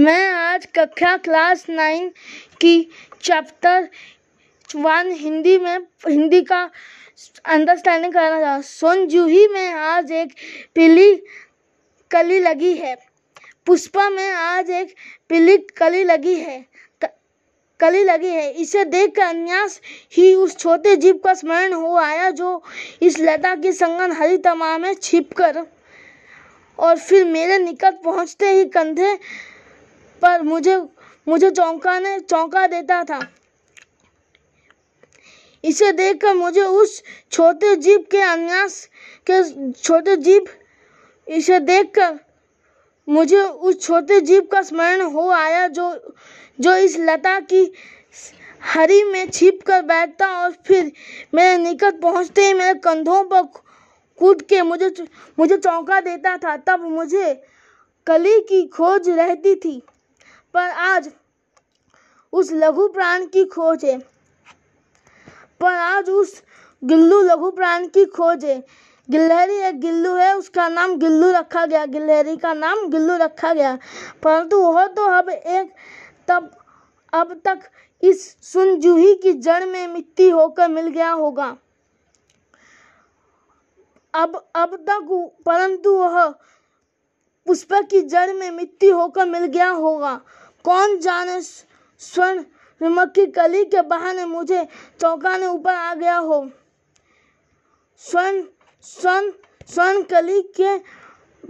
मैं 0.00 0.30
आज 0.32 0.64
कक्षा 0.66 1.16
क्लास 1.16 1.64
नाइन 1.68 2.08
की 2.60 2.90
चैप्टर 3.22 3.88
वन 4.76 5.10
हिंदी 5.12 5.56
में, 5.58 5.78
हिंदी 6.08 6.40
का 6.42 6.70
अंडरस्टैंडिंग 7.44 8.12
करना 8.12 8.40
चाहूँ 8.40 8.62
सुन 8.62 9.06
जूही 9.06 9.46
में 9.48 9.72
आज 9.72 10.12
एक 10.12 10.32
पीली 10.74 11.14
कली 12.10 12.38
लगी 12.40 12.72
है। 12.74 12.96
पुष्पा 13.66 14.08
में 14.10 14.30
आज 14.30 14.70
एक 14.70 14.94
पीली 15.28 15.56
कली 15.76 16.04
लगी 16.04 16.34
है। 16.34 16.64
कली 17.80 18.02
लगी 18.04 18.28
है। 18.28 18.50
इसे 18.52 18.84
देखकर 18.84 19.22
अन्यास 19.22 19.80
ही 20.16 20.32
उस 20.34 20.56
छोटे 20.56 20.96
जीव 20.96 21.20
का 21.24 21.34
स्मरण 21.34 21.72
हो 21.72 21.96
आया 21.96 22.30
जो 22.30 22.62
इस 23.02 23.20
लता 23.20 23.54
की 23.54 23.72
संगन 23.72 24.12
हरी 24.12 24.38
तमा 24.38 24.76
में 24.78 24.94
छिपकर 24.94 25.64
और 26.78 26.98
फिर 26.98 27.24
मेरे 27.24 27.58
निकट 27.58 28.02
पहुँचते 28.04 28.50
ही 28.50 28.64
कंधे 28.64 29.18
पर 30.22 30.42
मुझे 30.42 30.76
मुझे 31.28 31.50
चौंकाने, 31.50 32.18
चौंका 32.20 32.66
देता 32.66 33.02
था। 33.04 33.20
इसे 35.64 35.90
देखकर 35.92 36.34
मुझे 36.34 36.62
उस 36.62 37.02
छोटे 37.32 37.74
जीप 37.76 38.06
के 38.10 38.20
अन्यास, 38.20 38.88
के 39.26 39.72
छोटे 39.72 40.16
जीप, 40.16 40.44
इसे 41.26 41.58
देखकर 41.60 42.18
मुझे 43.08 43.40
उस 43.40 43.80
छोटे 43.80 44.20
जीप 44.20 44.50
का 44.50 44.62
स्मरण 44.62 45.00
हो 45.02 45.28
आया 45.28 45.66
जो 45.68 46.14
जो 46.58 46.74
इस 46.76 46.96
लता 46.98 47.38
की 47.40 47.72
हरी 48.62 49.02
में 49.04 49.30
छिप 49.30 49.60
कर 49.66 49.82
बैठता 49.82 50.26
और 50.42 50.52
फिर 50.66 50.92
मेरे 51.34 51.56
निकट 51.58 52.00
पहुँचते 52.00 52.46
ही 52.46 52.54
मेरे 52.54 52.74
कंधों 52.78 53.22
पर 53.24 53.42
कूद 54.18 54.42
के 54.42 54.62
मुझे 54.62 54.94
मुझे 55.38 55.56
चौंका 55.56 56.00
देता 56.00 56.36
था। 56.36 56.56
तब 56.56 56.80
मुझे 56.80 57.32
कली 58.06 58.40
की 58.40 58.66
खोज 58.66 59.08
रहती 59.08 59.54
थी। 59.54 59.80
पर 60.54 60.70
आज 60.70 61.10
उस 62.32 62.52
लघु 62.52 62.88
प्राण 62.88 63.26
की 63.26 63.44
खोज 63.44 63.84
है। 63.84 63.98
पर 65.60 65.72
आज 65.72 66.10
उस 66.10 66.42
गिल्लू 66.84 67.22
लघु 67.22 67.50
प्राण 67.50 67.86
की 67.86 68.04
खोज 68.04 68.44
है। 68.44 68.64
गिलहरी 69.10 69.56
एक 69.56 69.80
गिल्लू 69.80 70.14
है, 70.14 70.36
उसका 70.36 70.68
नाम 70.68 70.96
गिल्लू 70.96 71.32
रखा 71.32 71.66
गया। 71.66 71.86
गिलहरी 71.86 72.36
का 72.36 72.52
नाम 72.54 72.88
गिल्लू 72.88 73.16
रखा 73.16 73.54
गया। 73.54 73.78
परंतु 74.22 74.60
वह 74.60 74.86
तो 74.86 75.04
अब 75.04 75.28
एक 75.28 75.72
तब, 76.28 76.56
अब 77.12 77.40
तक 77.44 77.60
इस 78.02 78.36
सुनजूही 78.42 79.14
की 79.14 79.32
जड़ 79.32 79.64
में 79.64 79.86
मिट्टी 79.86 80.30
होकर 80.30 80.68
मिल 80.68 80.86
गया 80.86 81.10
होगा। 81.10 81.56
अब 84.14 84.46
अब 84.54 84.76
तक 84.76 85.32
परंतु 85.46 85.96
वह 85.96 86.28
पुष्प 87.46 87.68
की 87.72 88.00
जड़ 88.00 88.32
में 88.32 88.50
मिट्टी 88.50 88.88
होकर 88.88 89.26
मिल 89.26 89.44
गया 89.44 89.70
होगा। 89.70 90.20
कौन 90.64 90.98
जाने 90.98 91.40
स्वर्ण 91.42 92.44
नमक 92.80 93.12
की 93.14 93.26
कली 93.26 93.64
के 93.64 93.82
बहाने 93.82 94.24
मुझे 94.24 94.64
चौंकाने 95.00 95.46
ऊपर 95.46 95.74
आ 95.74 95.94
गया 95.94 96.16
हो? 96.16 96.48
स्वर्ण 98.00 98.42
स्वर्ण 98.84 99.30
स्वर्ण 99.68 100.02
कली 100.02 100.40
के 100.60 100.76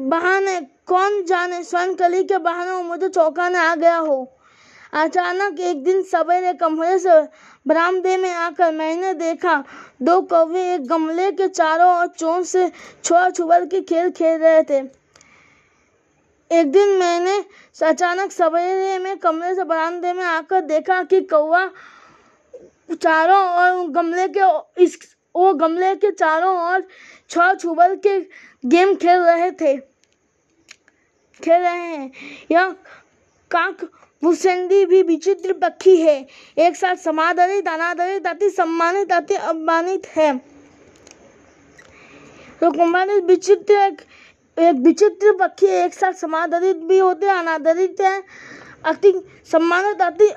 बहाने 0.01 0.61
कौन 0.87 1.25
जाने 1.25 1.63
स्वर्ण 1.65 1.95
कली 1.95 2.25
के 2.25 2.39
बहाने 2.39 2.71
वो 2.71 2.83
मुझे 2.83 3.09
चौंकाने 3.09 3.59
आ 3.59 3.75
गया 3.75 3.97
हो? 3.97 4.37
अचानक 4.93 5.61
एक 5.61 5.85
दिन 5.85 6.03
सवेरे 6.03 6.53
कमरे 6.55 6.99
से 6.99 7.21
बरामदे 7.67 8.17
में 8.17 8.31
आकर 8.31 8.73
मैंने 8.73 9.13
देखा 9.15 9.65
दो 10.03 10.21
कौवे 10.23 10.63
एक 10.75 10.87
गमले 10.89 11.31
के 11.33 11.49
चारों 11.49 11.91
ओर 11.99 12.07
चोंच 12.07 12.47
से 12.47 12.71
छुआ 13.05 13.29
छुअल 13.31 13.67
के 13.67 13.81
खेल 13.81 14.11
खेल 14.11 14.41
रहे 14.41 14.63
थे। 14.63 14.79
एक 16.51 16.73
दिन 16.73 16.89
मैंने 16.99 17.39
अचानक 17.87 18.33
सवेरे 18.33 18.99
में 18.99 19.19
कमरे 19.19 19.55
से 19.55 19.65
बरामदे 19.65 20.13
में 20.13 20.25
आकर 20.25 20.61
देखा 20.61 21.03
कि 21.03 21.21
कौवा 21.21 21.71
चारों 23.03 23.43
ओर 23.51 23.89
गमले 23.89 24.29
के 24.29 24.41
इस 24.83 25.17
वो 25.37 25.55
गमले 25.55 25.95
के 25.95 26.11
चारों 26.11 26.73
ओर 26.73 26.87
छुआ 27.31 27.55
छुबल 27.55 27.97
के 27.97 28.21
गेम 28.69 28.95
खेल 28.95 29.21
रहे 29.21 29.51
थे। 29.51 29.77
खेल 31.41 31.61
रहे 31.63 31.87
हैं। 31.87 32.11
यह 32.51 32.69
काक 33.51 33.85
भूसेंडी 34.23 34.85
भी 34.87 35.03
विचित्र 35.03 35.53
पक्षी 35.53 35.97
है। 35.97 36.27
एक 36.59 36.77
साथ 36.77 36.97
समादरित 36.97 37.69
अनादरित 37.69 38.27
अति 38.27 38.51
सम्मानित 38.51 39.13
अति 39.13 39.35
अपमानित 39.35 40.07
है। 40.07 40.39
तो 42.61 42.71
कुंभारित 42.71 43.25
विचित्र 43.25 43.97
एक, 44.61 44.77
विचित्र 44.77 45.33
पक्षी 45.41 45.67
एक 45.67 45.95
साथ 45.95 46.13
समादरित 46.13 46.77
भी 46.89 46.99
होते 46.99 47.27
हैं 47.27 47.35
अनादरित 47.35 48.01
है। 48.01 48.23
अति 48.87 49.13
सम्मानित 49.53 50.03
अति 50.03 50.29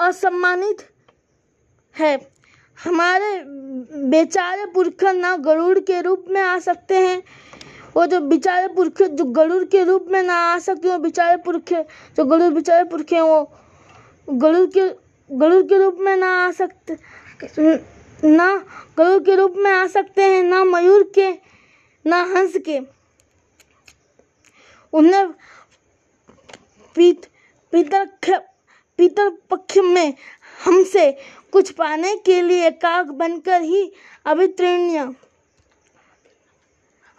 असम्मानित 0.00 0.88
है। 1.94 2.14
हमारे 2.78 3.30
बेचारे 4.10 4.64
पुरख 4.66 5.04
ना 5.14 5.36
गरुड़ 5.36 5.78
के 5.80 6.00
रूप 6.00 6.24
में 6.30 6.40
आ 6.40 6.58
सकते 6.58 6.96
हैं। 6.96 7.22
वो 7.96 8.04
जो 8.06 8.20
बेचारे 8.20 8.68
पुरखे 8.68 9.06
जो 9.08 9.24
गरुड़ 9.32 9.64
के 9.64 9.82
रूप 9.84 10.06
में 10.10 10.22
ना 10.22 10.34
आ 10.44 10.58
सकते 10.58 10.88
वो 10.88 10.98
बेचारे 10.98 11.36
पुरखे 11.36 11.82
जो 12.16 12.24
गरुड़ 12.24 12.52
बेचारे 12.54 12.84
पुरखे 12.84 13.20
वो 13.20 13.42
गरुड़ 14.28 14.66
के 14.76 14.88
गरुड़ 15.30 15.62
के 15.62 15.78
रूप 15.78 15.98
में 16.00 16.16
ना 16.16 16.28
आ 16.44 16.50
सकते 16.50 16.96
ना 18.24 18.48
गरुड़ 18.98 19.22
के 19.22 19.34
रूप 19.36 19.54
में 19.56 19.70
आ 19.70 19.86
सकते 19.86 20.22
हैं 20.22 20.42
ना 20.42 20.64
मयूर 20.64 21.02
के 21.14 21.30
ना 22.04 22.22
हंस 22.26 22.56
के। 22.68 22.78
उन्हें 24.92 25.26
पीत 26.96 27.26
पीतर 27.72 28.06
पीतर 28.98 29.30
पक्ष 29.50 29.78
में 29.78 30.14
हमसे 30.64 31.10
कुछ 31.52 31.70
पाने 31.70 32.16
के 32.16 32.40
लिए 32.42 32.70
काक 32.70 33.06
बनकर 33.14 33.62
ही 33.62 33.92
अभितृण्य 34.26 35.14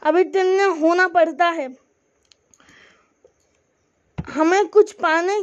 अभितृण्य 0.02 0.64
होना 0.80 1.08
पड़ता 1.08 1.50
है। 1.50 1.68
हमें 4.18 4.68
कुछ 4.68 4.92
पाने 4.94 5.34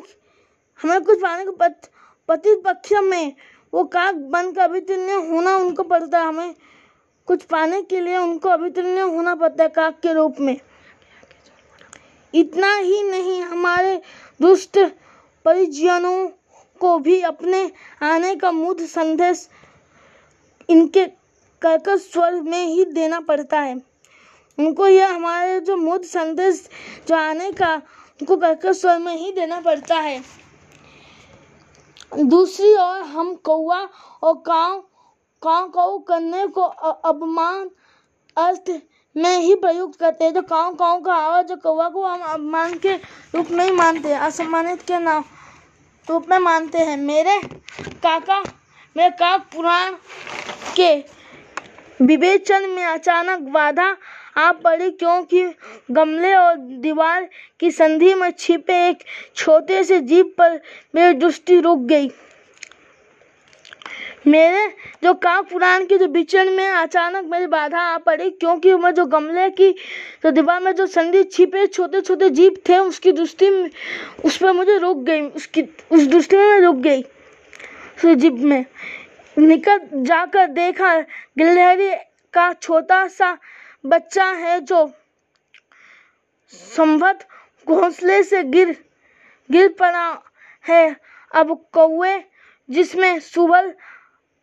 हमें 0.80 1.02
कुछ 1.04 1.18
पाने 1.22 1.44
के 1.44 1.50
पत, 1.50 1.90
पति 2.28 2.54
पक्ष 2.56 2.92
में 3.02 3.34
वो 3.72 3.84
काक 3.84 4.14
बनकर 4.14 4.60
अभितृण्य 4.60 5.12
होना 5.28 5.56
उनको 5.56 5.82
पड़ता 5.82 6.18
है। 6.18 6.28
हमें 6.28 6.54
कुछ 7.30 7.42
पाने 7.42 7.82
के 7.82 8.00
लिए 8.00 8.16
उनको 8.16 8.48
अभितृण्य 8.48 9.00
होना 9.00 9.34
पड़ता 9.34 9.62
है 9.62 9.68
काक 9.68 10.00
के 10.00 10.12
रूप 10.12 10.36
में। 10.40 10.60
इतना 12.34 12.76
ही 12.76 13.02
नहीं, 13.02 13.42
हमारे 13.42 14.02
दुष्ट 14.42 14.78
परिजनों 15.44 16.28
को 16.80 16.98
भी 16.98 17.20
अपने 17.20 17.72
आने 18.02 18.34
का 18.36 18.52
मुद 18.52 18.80
संदेश 18.80 19.48
इनके 20.70 21.06
कर्कश 21.62 22.00
स्वर 22.00 22.34
में 22.34 22.66
ही 22.66 22.84
देना 22.84 23.20
पड़ता 23.20 23.60
है। 23.60 23.82
उनको 24.58 24.88
यह 24.88 25.14
हमारे 25.14 25.60
जो 25.60 25.76
मुद 25.76 26.02
संदेश 26.02 26.68
जो 27.08 27.16
आने 27.16 27.52
का, 27.52 27.74
उनको 27.74 28.36
कर्कश 28.36 28.80
स्वर 28.80 28.98
में 28.98 29.16
ही 29.16 29.32
देना 29.32 29.60
पड़ता 29.60 29.94
है। 29.94 30.22
दूसरी 32.18 32.74
ओर 32.74 33.00
हम 33.02 33.34
कौआ 33.34 33.88
और 34.22 34.34
काव 34.34 34.84
काव 35.42 35.68
काव 35.68 35.98
करने 35.98 36.46
को 36.46 36.62
अपमान, 36.62 37.70
अर्थ 38.36 38.70
में 39.16 39.38
ही 39.38 39.54
प्रयुक्त 39.54 39.98
करते 40.00 40.24
हैं। 40.24 40.32
जो 40.34 40.42
काव 40.42 40.74
काव 40.74 41.00
का 41.00 41.14
आवाज़, 41.14 41.46
जो 41.46 41.56
कौआ 41.56 41.88
को 41.88 42.04
हम 42.04 42.20
अपमान 42.22 42.74
के 42.78 42.94
रूप 43.34 43.50
में 43.50 43.64
ही 43.64 43.70
मानते 43.70 44.08
हैं, 44.08 44.18
असम्मानित 44.18 44.82
के 44.82 44.98
नाम 44.98 45.24
रूप 46.08 46.26
में 46.30 46.38
मानते 46.38 46.78
हैं। 46.78 46.96
मेरे 46.96 47.38
काका, 48.02 48.40
मेरे 48.96 49.10
काक 49.10 49.48
पुराण 49.54 49.94
के 50.76 50.94
विवेचन 52.00 52.68
में 52.70 52.84
अचानक 52.84 53.50
बाधा 53.50 53.96
आ 54.36 54.50
पड़ी, 54.54 54.90
क्योंकि 54.90 55.44
गमले 55.90 56.34
और 56.34 56.56
दीवार 56.56 57.28
की 57.60 57.70
संधि 57.70 58.14
में 58.14 58.30
छिपे 58.30 58.88
एक 58.88 59.04
छोटे 59.36 59.84
से 59.84 60.00
जीप 60.00 60.34
पर 60.38 60.60
मेरी 60.94 61.14
दृष्टि 61.14 61.60
रुक 61.60 61.78
गई। 61.78 62.10
मेरे 64.26 64.66
जो 65.04 65.12
काक 65.14 65.48
पुराण 65.50 65.84
के 65.84 65.98
जो 65.98 66.06
विचरण 66.06 66.50
में 66.50 66.66
अचानक 66.66 67.24
मेरी 67.24 67.46
बाधा 67.46 67.80
आ 67.80 67.98
पड़ी, 67.98 68.30
क्योंकि 68.30 68.74
मैं 68.74 68.92
जो 68.94 69.04
गमले 69.06 69.48
की, 69.50 69.70
जो 70.22 70.30
दीवार 70.30 70.60
में 70.60 70.74
जो 70.74 70.86
संधि 70.86 71.22
छिपे 71.24 71.66
छोटे 71.66 72.00
छोटे 72.00 72.30
जीप 72.30 72.62
थे, 72.68 72.78
उसकी 72.78 73.12
दृष्टि 73.12 73.48
उस 74.24 74.36
पर 74.36 74.52
मुझे 74.52 74.78
रुक 74.78 74.98
गई, 74.98 75.20
उसकी, 75.20 75.62
उस 75.92 76.06
दृष्टि 76.06 76.36
में 76.36 76.44
मैं 76.44 76.60
रुक 76.60 76.76
गई। 76.76 77.02
उस 77.02 78.14
जीप 78.14 78.32
में 78.32 78.64
निकट 79.36 79.88
जाकर 79.94 80.46
देखा, 80.46 80.98
गिलहरी 81.38 81.90
का 82.34 82.52
छोटा 82.52 83.06
सा 83.08 83.36
बच्चा 83.86 84.24
है 84.24 84.60
जो 84.60 84.86
संभत 86.52 87.26
घोंसले 87.66 88.22
से 88.22 88.42
गिर 88.42 88.76
गिर 89.50 89.68
पड़ा 89.68 90.22
है। 90.64 90.96
अब 91.34 91.66
कौए 91.72 92.22
जिसमें 92.68 93.18
सुबल 93.20 93.72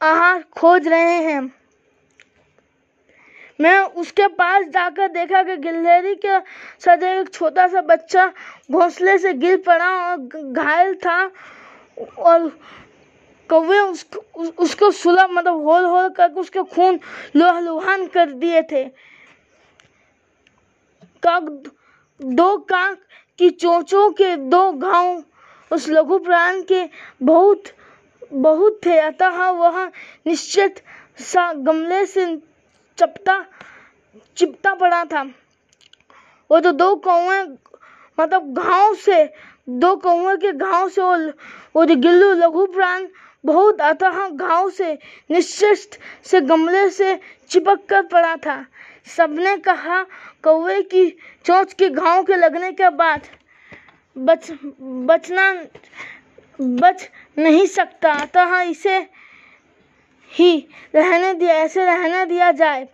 आहार 0.02 0.44
खोज 0.52 0.88
रहे 0.88 1.22
हैं। 1.24 1.42
मैं 3.60 3.80
उसके 3.98 4.28
पास 4.28 4.66
जाकर 4.66 5.08
देखा 5.08 5.42
कि 5.44 5.56
गिलहरी 5.58 6.16
के 6.16 6.40
सजे 6.80 7.20
एक 7.20 7.30
छोटा 7.34 7.68
सा 7.68 7.82
बच्चा 7.82 8.26
घोंसले 8.72 9.18
से 9.18 9.34
गिर 9.34 9.58
पड़ा 9.58 9.90
और 10.02 10.18
घायल 10.54 10.94
था 10.96 11.20
और 12.18 12.48
कौवे 13.50 13.80
उस, 13.80 14.06
उसको 14.60 14.88
मतलब 15.28 15.64
होल 15.66 15.86
होल 15.86 16.10
करके 16.10 16.40
उसके 16.40 16.64
खून 16.66 17.00
लोहलुहान 17.36 18.06
कर 18.08 18.32
दिए 18.34 18.62
थे। 18.62 18.84
काक 21.24 21.44
दो 22.20 22.58
काक 22.58 22.98
की 23.40 23.50
चोचों 23.50 24.10
के 24.12 24.36
दो 24.36 24.72
घाव 24.74 25.24
उस 25.72 25.90
लघु 25.90 26.18
प्राण 26.20 26.62
के 26.62 26.84
बहुत 27.24 27.64
बहुत 28.34 28.80
थे, 28.86 28.98
अतः 29.00 29.50
वह 29.50 29.86
निश्चित 30.28 30.82
सा 31.22 31.52
गमले 31.54 32.06
से 32.06 32.26
चपटा, 32.98 33.46
चिपटा 34.38 34.74
पड़ा 34.74 35.04
था। 35.06 35.24
वो 36.50 36.60
तो 36.60 36.72
दो 36.72 36.96
कौए 36.96 37.42
मतलब 38.18 38.54
घाव 38.54 38.94
से, 38.96 39.24
दो 39.70 39.96
कौए 39.96 40.36
के 40.38 40.52
घाव 40.52 40.90
से 40.90 41.02
वो 41.02 41.16
वो 41.76 41.86
जो 41.86 41.96
गिल्लू 41.96 42.34
लघु 42.34 42.66
प्राण, 42.66 43.08
बहुत, 43.46 43.82
अतः 43.82 44.28
घाव 44.30 44.70
से 44.70 44.94
निश्चित 45.32 45.98
से 46.24 46.42
गमले 46.42 46.90
से 46.90 47.20
चिपक 47.50 47.86
कर 47.90 48.02
पड़ा 48.04 48.36
था। 48.36 48.66
सबने 49.08 49.58
कहा 49.58 50.02
कौए 50.44 50.82
की 50.84 51.10
चोंच 51.46 51.74
के 51.74 51.90
घाव 51.90 52.24
के 52.24 52.36
लगने 52.36 52.72
के 52.72 52.90
बाद 52.90 53.28
बच, 54.16 54.52
बचना, 54.82 55.54
बच 56.60 57.10
नहीं 57.38 57.66
सकता। 57.68 58.12
अतः 58.14 58.60
इसे 58.62 58.98
ही 60.32 60.58
रहने 60.96 61.34
दिया 61.34 61.56
ऐसे 61.56 61.86
रहने 61.86 62.26
दिया 62.26 62.52
जाए। 62.52 62.88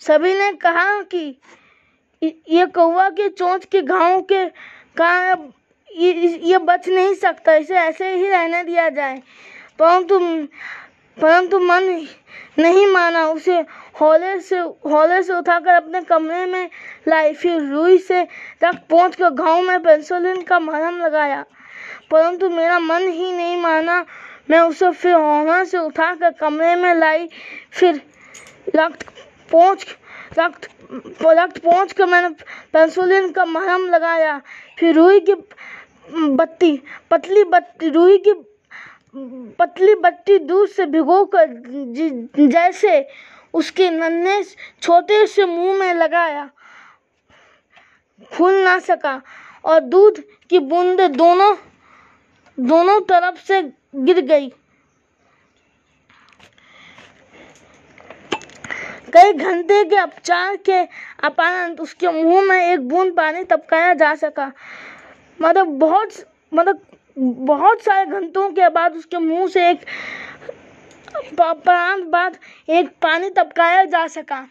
सभी 0.00 0.32
ने 0.34 0.52
कहा 0.52 1.02
कि 1.02 1.26
ये 2.22 2.66
कौवा 2.66 3.08
के 3.10 3.28
चोंच 3.28 3.64
के 3.64 3.82
घाव 3.82 4.20
के 4.22 4.44
का 5.00 5.10
ये, 5.90 6.58
बच 6.58 6.88
नहीं 6.88 7.14
सकता 7.14 7.54
इसे 7.54 7.74
ऐसे 7.74 8.14
ही 8.14 8.28
रहने 8.28 8.62
दिया 8.64 8.88
जाए। 8.88 9.22
परंतु 9.78 10.18
परंतु 11.16 11.58
मन 11.58 11.84
नहीं 12.58 12.86
माना 12.86 13.26
उसे 13.28 13.58
हौले 14.00 14.40
से 14.40 14.58
हौले 14.58 15.22
से 15.22 15.32
उठाकर 15.32 15.70
अपने 15.70 16.00
कमरे 16.00 16.44
में 16.46 16.68
लाई 17.08 17.32
फिर 17.34 17.60
रुई 17.62 17.98
से 17.98 18.24
तक 18.60 18.80
पहुँच 18.90 19.16
कर 19.16 19.30
घाव 19.30 19.60
में 19.62 19.82
पेंसिलिन 19.82 20.42
का 20.42 20.58
मरहम 20.58 20.98
लगाया। 20.98 21.44
परंतु 22.10 22.48
मेरा 22.50 22.78
मन 22.78 23.08
ही 23.08 23.32
नहीं 23.32 23.56
माना। 23.62 24.04
मैं 24.50 24.60
उसे 24.60 24.90
फिर 24.92 25.14
होना 25.14 25.62
से 25.64 25.78
उठाकर 25.78 26.30
कमरे 26.40 26.74
में 26.76 26.94
लाई। 26.94 27.28
फिर 27.70 28.00
रक्त 28.76 29.06
पहुँच 29.52 29.86
रक्त 30.38 30.68
रक्त 31.22 31.58
पहुँच 31.58 31.92
कर 31.92 32.06
मैंने 32.06 32.28
पेंसिलिन 32.72 33.30
का 33.32 33.44
मरहम 33.44 33.86
लगाया। 33.86 34.40
फिर 34.78 34.94
रुई 34.94 35.20
की 35.20 35.34
बत्ती, 36.14 36.76
पतली 37.10 37.44
बत्ती, 37.44 37.88
रुई 37.88 38.18
की 38.18 38.32
पतली 39.58 39.94
बत्ती 39.94 40.38
दूध 40.38 40.68
से 40.68 40.86
भिगो 40.86 41.24
कर 41.34 41.46
जैसे 42.38 43.08
उसके 43.54 43.90
नन्हे 43.90 44.42
छोटे 44.82 45.26
से 45.26 45.44
मुँह 45.44 45.78
में 45.78 45.94
लगाया। 45.94 46.48
खुल 48.32 48.54
ना 48.54 48.78
सका 48.78 49.20
और 49.64 49.80
दूध 49.80 50.22
की 50.50 50.58
बूंद 50.60 51.00
दोनों 51.12 51.54
दोनों 52.58 53.00
तरफ़ 53.02 53.40
से 53.46 53.60
गिर 53.96 54.20
गई। 54.26 54.48
कई 59.12 59.32
घंटे 59.32 59.82
के 59.84 60.02
उपचार 60.02 60.56
के 60.66 60.80
अपरांत 61.24 61.80
उसके 61.80 62.08
मुँह 62.12 62.42
में 62.42 62.72
एक 62.72 62.88
बूंद 62.88 63.12
पानी 63.16 63.44
टपकाया 63.44 63.92
जा 63.94 64.14
सका। 64.14 64.50
मतलब 65.40 65.78
बहुत 65.78 66.12
मतलब 66.54 66.80
बहुत 67.18 67.82
सारे 67.82 68.04
घंटों 68.06 68.48
के 68.50 68.68
बाद 68.68 68.96
उसके 68.96 69.18
मुँह 69.18 69.46
से 69.48 69.68
एक 69.70 69.84
बाद 72.10 72.36
एक 72.68 72.88
पानी 73.02 73.30
टपकाया 73.30 73.84
जा 73.86 74.06
सका। 74.08 74.46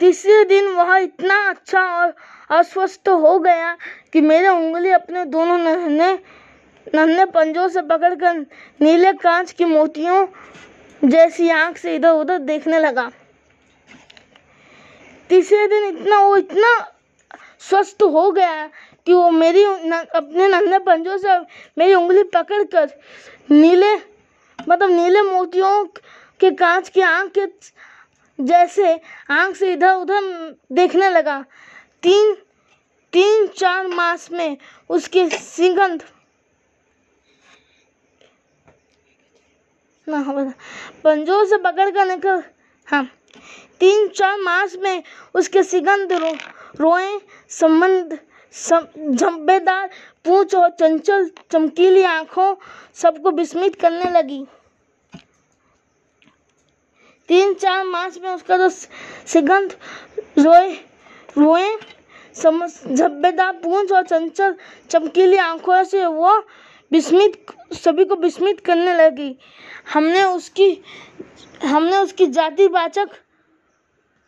तीसरे 0.00 0.44
दिन 0.44 0.68
वह 0.68 0.96
इतना 0.96 1.38
अच्छा 1.48 1.80
और 1.80 2.14
अस्वस्थ 2.50 3.08
हो 3.08 3.38
गया 3.38 3.76
कि 4.12 4.20
मेरे 4.20 4.48
उंगली 4.48 4.90
अपने 4.90 5.24
दोनों 5.24 5.58
नन्हे 5.58 6.12
नन्हे 6.86 7.24
पंजों 7.24 7.68
से 7.68 7.82
पकड़कर 7.82 8.38
नीले 8.80 9.12
कांच 9.12 9.52
की 9.52 9.64
मोतियों 9.64 10.26
जैसी 11.02 11.48
आँख 11.50 11.76
से 11.76 11.94
इधर 11.96 12.10
उधर 12.10 12.38
देखने 12.38 12.78
लगा। 12.78 13.10
तीसरे 15.30 15.66
दिन 15.66 15.84
इतना 15.84 16.20
वो 16.20 16.36
इतना 16.36 16.76
स्वस्थ 17.68 18.02
हो 18.02 18.30
गया 18.30 18.66
कि 19.06 19.12
वो 19.12 19.30
मेरी 19.30 19.64
न, 19.66 20.04
अपने 20.14 20.48
नन्हे 20.48 20.78
पंजों 20.78 21.16
से 21.18 21.38
मेरी 21.78 21.94
उंगली 21.94 22.22
पकड़कर 22.34 22.90
नीले 23.50 23.94
मतलब 24.68 24.90
नीले 24.90 25.22
मोतियों 25.22 25.84
के 26.40 26.50
कांच 26.50 26.88
की 26.88 27.00
आँख 27.00 27.32
के 27.38 27.46
जैसे 28.38 28.94
आँख 29.30 29.56
से 29.56 29.72
इधर 29.72 29.94
उधर 29.94 30.56
देखने 30.72 31.10
लगा। 31.10 31.40
तीन 32.02 32.34
तीन 33.12 33.46
चार 33.48 33.86
मास 33.86 34.30
में 34.32 34.56
उसकी 34.90 35.28
सिगंध। 35.30 36.02
पंजों 40.06 41.44
से 41.44 41.56
पकड़ 41.56 41.90
कर 41.90 42.06
निकल। 42.06 42.42
हाँ। 42.88 43.04
तीन 43.80 44.08
चार 44.08 44.40
मास 44.40 44.74
में 44.76 45.02
उसके 45.34 45.62
सिगंध 45.62 46.12
रो, 46.12 46.32
रोए 46.80 47.18
संबंध 47.50 48.18
झम्बेदार 49.10 49.88
पूछ 50.24 50.54
और 50.54 50.68
चंचल 50.70 51.30
चमकीली 51.52 52.02
आँखों 52.02 52.54
सबको 52.94 53.30
विस्मित 53.30 53.80
करने 53.80 54.10
लगी। 54.10 54.44
तीन 57.28 57.54
चार 57.54 57.84
मास 57.86 58.18
में 58.22 58.30
उसका 58.30 58.56
जो 58.56 58.68
सिगंध 58.68 59.76
रोए 60.38 60.72
रोए 61.38 61.76
झब्बेदार 62.36 63.52
पूंछ 63.54 63.92
और 63.92 64.06
चंचल 64.06 64.54
चमकीली 64.90 65.36
आँखों 65.38 65.82
से 65.84 66.04
वो 66.06 66.36
विस्मित, 66.92 67.46
सभी 67.74 68.04
को 68.04 68.16
विस्मित 68.16 68.60
करने 68.60 68.94
लगी। 68.94 69.36
हमने 69.92 70.22
उसकी 70.24 70.82
हमने 71.64 71.96
उसकी 71.96 72.26
जातिवाचक 72.28 73.10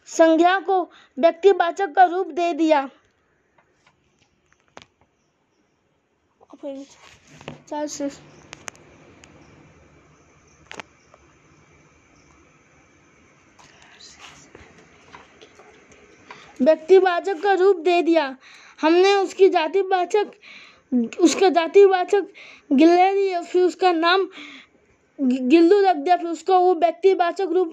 संज्ञा 0.08 0.58
को 0.60 0.82
व्यक्तिवाचक 1.18 1.92
का 1.94 2.04
रूप 2.04 2.26
दे 2.28 2.52
दिया। 2.54 2.88
चार 7.68 7.86
से 7.86 8.08
व्यक्तिवाचक 16.60 17.40
का 17.42 17.52
रूप 17.54 17.76
दे 17.78 18.00
दिया। 18.02 18.36
हमने 18.78 19.14
उसकी 19.14 19.48
जातिवाचक 19.48 20.30
उसका 21.20 21.48
जातिवाचक 21.50 22.26
गिलहरी 22.72 23.34
फिर 23.42 23.62
उसका 23.62 23.92
नाम 23.92 24.28
गिल्लू 25.18 25.80
रख 25.80 25.96
दिया, 25.96 26.16
फिर 26.16 26.26
उसको 26.26 26.58
वो 26.60 26.74
व्यक्तिवाचक 26.74 27.48
रूप 27.52 27.72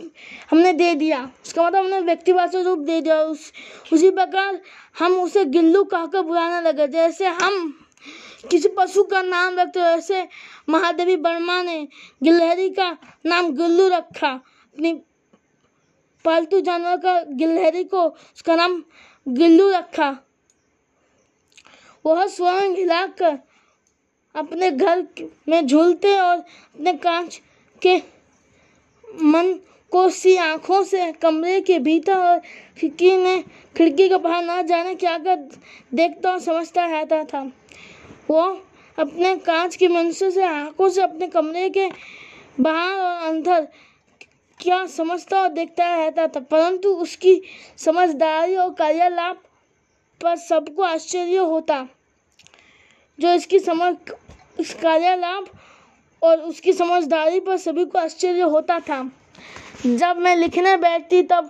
हमने 0.52 0.72
दे 0.74 0.94
दिया। 0.96 1.20
उसका 1.46 1.66
मतलब 1.66 1.80
हमने 1.80 2.00
व्यक्तिवाचक 2.02 2.63
रूप 2.66 2.80
दे 2.80 3.00
दिया 3.02 3.20
उस, 3.22 3.52
उसी 3.94 4.10
प्रकार 4.10 4.60
हम 5.00 5.20
उसे 5.22 5.46
गिल्लू 5.46 5.84
कहकर 5.86 6.22
बुलाने 6.22 6.62
लगे। 6.62 6.88
जैसे 6.88 7.28
हम 7.28 7.74
किसी 8.52 8.70
पशु 8.78 9.04
का 9.04 9.22
नाम 9.22 9.60
रखते 9.60 9.80
ऐसे 9.80 10.28
महादेवी 10.70 11.16
वर्मा 11.18 11.62
ने 11.63 11.88
गिलहरी 12.24 12.70
का 12.70 12.90
नाम 13.25 13.52
गुल्लू 13.56 13.88
रखा। 13.90 14.30
अपनी 14.30 14.94
पालतू 16.25 16.60
जानवर 16.62 16.98
का 16.98 17.20
गिलहरी 17.32 17.84
को 17.84 18.03
उसका 18.08 18.56
नाम 18.56 18.84
गिल्लू 19.25 19.70
रखा। 19.72 20.10
वह 22.06 22.25
स्वयं 22.27 22.75
हिलाकर 22.75 23.38
अपने 24.36 24.72
घर 24.72 25.06
में 25.50 25.65
झूलते 25.68 26.18
और 26.18 26.38
अपने 26.38 26.94
कांच 26.94 27.42
के 27.82 27.98
मन 29.24 29.53
को 29.92 30.10
सी 30.10 30.36
आँखों 30.38 30.84
से 30.84 31.12
कमरे 31.12 31.60
के 31.62 31.77
भीतर 31.80 32.18
और 32.18 32.39
खिड़की 32.77 33.15
ने 33.18 33.38
खिड़की 33.77 34.08
के 34.10 34.18
बाहर 34.18 34.44
ना 34.44 34.62
जाने 34.62 34.96
क्या 34.96 35.18
कर 35.18 35.36
देखता 35.94 36.32
और 36.32 36.39
समझता 36.39 36.86
रहता 36.86 37.24
था। 37.24 37.42
वो 38.30 38.42
अपने 38.98 39.36
कांच 39.38 39.75
के 39.75 39.88
मंशे 39.88 40.32
से 40.32 40.44
आँखों 40.44 40.89
से 40.89 41.01
अपने 41.01 41.27
कमरे 41.27 41.70
के 41.70 41.88
बाहर 42.60 43.00
और 43.00 43.27
अंदर 43.27 43.68
क्या 44.60 44.86
समझता 44.88 45.41
और 45.41 45.50
देखता 45.50 45.86
रहता 45.95 46.27
था, 46.27 46.39
परंतु 46.39 46.89
उसकी 46.95 47.41
समझदारी 47.77 48.55
और 48.55 48.74
कार्यलाप 48.74 49.41
पर 50.22 50.36
सबको 50.38 50.83
आश्चर्य 50.83 51.38
होता। 51.38 51.88
जो 53.19 53.33
इसकी 53.33 53.60
समझ, 53.60 53.93
इस 54.60 54.74
कार्यलाप 54.74 55.45
और 56.22 56.41
उसकी 56.41 56.74
समझदारी 56.74 57.39
पर 57.39 57.57
सभी 57.57 57.86
को 57.86 58.00
आश्चर्य 58.00 58.41
होता 58.41 58.79
था। 58.79 59.03
जब 59.86 60.17
मैं 60.17 60.36
लिखने 60.36 60.75
बैठती, 60.77 61.22
तब 61.24 61.50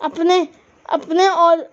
अपने 0.00 0.46
अपने 0.86 1.28
और 1.28 1.68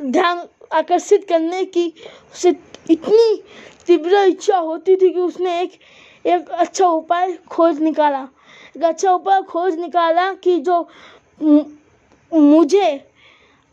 ध्यान 0.00 0.46
आकर्षित 0.72 1.26
करने 1.28 1.64
की 1.64 1.88
उसे 2.32 2.54
इतनी 2.90 3.42
तीव्र 3.86 4.22
इच्छा 4.24 4.58
होती 4.58 4.96
थी 4.96 5.10
कि 5.10 5.20
उसने 5.20 5.60
एक 5.60 5.78
एक 6.24 6.48
अच्छा 6.48 6.86
उपाय 6.86 7.32
खोज 7.50 7.80
निकाला। 7.80 8.26
अच्छा 8.74 9.10
उपाय 9.12 9.40
खोज 9.42 9.78
निकाला 9.80 10.32
कि 10.34 10.58
जो 10.60 10.80
मुझे 12.32 12.88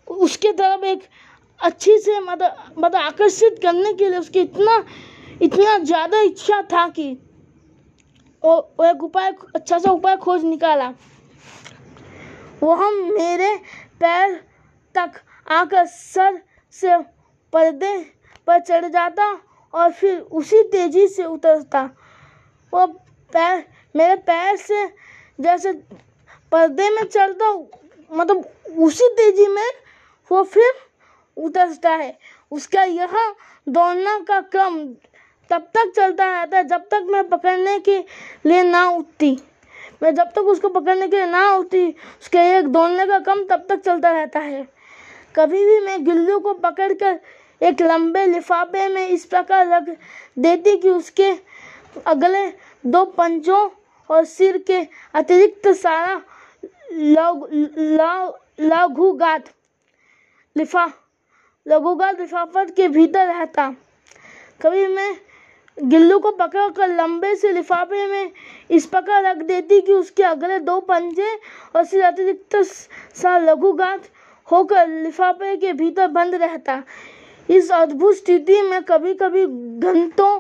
उसके 0.07 0.51
तरफ़ 0.53 0.85
एक 0.85 1.03
अच्छी 1.59 1.97
से 1.99 2.19
मतलब 2.19 2.73
मतलब 2.77 2.95
आकर्षित 2.95 3.59
करने 3.63 3.93
के 3.93 4.09
लिए 4.09 4.19
उसकी 4.19 4.39
इतना 4.39 4.83
इतना 5.41 5.77
ज़्यादा 5.79 6.19
इच्छा 6.21 6.61
था 6.71 6.87
कि 6.89 7.11
वो 8.43 8.85
एक 8.85 9.03
उपाय 9.03 9.33
अच्छा 9.55 9.77
सा 9.79 9.91
उपाय 9.91 10.15
खोज 10.17 10.43
निकाला। 10.43 10.89
वो 12.61 12.73
हम 12.75 12.93
मेरे 13.13 13.55
पैर 13.99 14.35
तक 14.95 15.21
आकर 15.51 15.85
सर 15.85 16.41
से 16.75 16.97
पर्दे 17.53 17.97
पर 18.47 18.59
चढ़ 18.59 18.85
जाता 18.87 19.31
और 19.73 19.91
फिर 19.91 20.19
उसी 20.19 20.63
तेज़ी 20.71 21.07
से 21.07 21.23
उतरता। 21.25 21.83
वो 22.73 22.85
पैर 23.31 23.65
मेरे 23.95 24.15
पैर 24.15 24.55
से 24.57 24.85
जैसे 25.39 25.73
पर्दे 26.51 26.89
में 26.89 27.03
चलता 27.03 27.51
मतलब 28.11 28.79
उसी 28.79 29.07
तेज़ी 29.17 29.47
में 29.47 29.69
वो 30.31 30.43
फिर 30.43 30.71
उतरता 31.37 31.89
है। 31.91 32.17
उसका 32.51 32.83
यह 32.83 33.13
दौड़ना 33.67 34.17
का 34.19 34.39
क्रम 34.41 34.77
तब 35.51 35.69
तक 35.75 35.91
चलता 35.95 36.25
रहता 36.25 36.57
है 36.57 36.63
जब 36.67 36.87
तक 36.91 37.05
मैं 37.09 37.27
पकड़ने 37.29 37.79
के 37.79 37.97
लिए 38.45 38.63
ना 38.63 38.83
उठती। 38.89 39.37
मैं 40.03 40.13
जब 40.15 40.31
तक 40.31 40.47
उसको 40.47 40.69
पकड़ने 40.69 41.07
के 41.07 41.15
लिए 41.15 41.25
ना 41.25 41.49
उठती, 41.55 41.87
उसके 42.21 42.39
एक 42.57 42.67
दौड़ने 42.67 43.05
का 43.07 43.19
क्रम 43.19 43.43
तब 43.43 43.65
तक 43.69 43.81
चलता 43.81 44.11
रहता 44.11 44.39
है। 44.39 44.67
कभी 45.35 45.65
भी 45.65 45.79
मैं 45.79 46.03
गिल्लू 46.05 46.39
को 46.39 46.53
पकड़कर 46.53 47.19
एक 47.61 47.81
लंबे 47.81 48.25
लिफाफे 48.25 48.87
में 48.87 49.07
इस 49.07 49.25
प्रकार 49.25 49.67
रख 49.67 49.89
देती 50.39 50.77
कि 50.77 50.89
उसके 50.89 51.31
अगले 52.07 52.47
दो 52.85 53.03
पंजों 53.05 53.67
और 54.09 54.25
सिर 54.25 54.57
के 54.67 54.79
अतिरिक्त 55.13 55.67
सारा 55.67 56.21
लघुगात, 58.61 59.43
लिफा, 60.55 60.85
लघुगात 61.65 62.19
लिफाफत 62.19 62.73
के 62.75 62.87
भीतर 62.87 63.27
रहता। 63.27 63.69
कभी 64.61 64.87
मैं 64.87 65.15
गिल्लू 65.77 66.19
को 66.19 66.31
पकड़ 66.31 66.69
कर 66.69 66.87
लंबे 66.87 67.35
से 67.35 67.51
लिफाफे 67.51 68.05
में 68.07 68.31
इस 68.69 68.85
प्रकार 68.85 69.23
रख 69.23 69.37
देती 69.37 69.81
कि 69.81 69.93
उसके 69.93 70.23
अगले 70.23 70.59
दो 70.59 70.79
पंजे 70.81 71.35
और 71.75 71.83
सिर 71.83 72.03
अतिरिक्त 72.03 72.55
सा 73.15 73.37
लघुगात 73.37 74.09
होकर 74.47 74.87
लिफाफे 74.87 75.55
के 75.57 75.73
भीतर 75.73 76.07
बंद 76.07 76.35
रहता। 76.35 76.83
इस 77.49 77.71
अद्भुत 77.71 78.15
स्थिति 78.15 78.61
में 78.61 78.81
कभी 78.83 79.13
कभी 79.13 79.45
घंटों 79.79 80.39